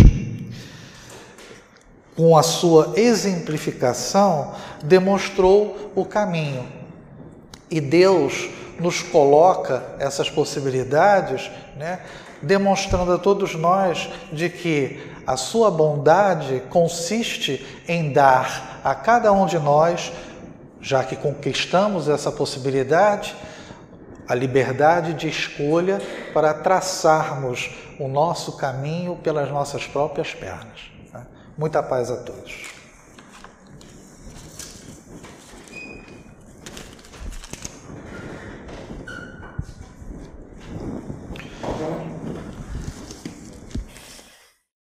com 2.21 2.37
a 2.37 2.43
sua 2.43 2.93
exemplificação, 2.97 4.53
demonstrou 4.85 5.91
o 5.95 6.05
caminho. 6.05 6.67
E 7.71 7.81
Deus 7.81 8.51
nos 8.79 9.01
coloca 9.01 9.83
essas 9.99 10.29
possibilidades, 10.29 11.51
né, 11.79 12.01
demonstrando 12.43 13.15
a 13.15 13.19
todos 13.19 13.55
nós 13.55 14.11
de 14.31 14.51
que 14.51 15.01
a 15.27 15.39
sua 15.39 15.71
bondade 15.71 16.63
consiste 16.69 17.67
em 17.89 18.13
dar 18.13 18.83
a 18.85 18.95
cada 18.95 19.33
um 19.33 19.47
de 19.47 19.59
nós, 19.59 20.13
já 20.79 21.03
que 21.03 21.17
conquistamos 21.17 22.07
essa 22.07 22.31
possibilidade, 22.31 23.35
a 24.29 24.35
liberdade 24.35 25.15
de 25.15 25.27
escolha 25.27 26.03
para 26.35 26.53
traçarmos 26.53 27.71
o 27.99 28.07
nosso 28.07 28.59
caminho 28.59 29.17
pelas 29.17 29.51
nossas 29.51 29.87
próprias 29.87 30.35
pernas. 30.35 30.90
Muita 31.61 31.83
paz 31.83 32.11
a 32.11 32.17
todos. 32.17 32.70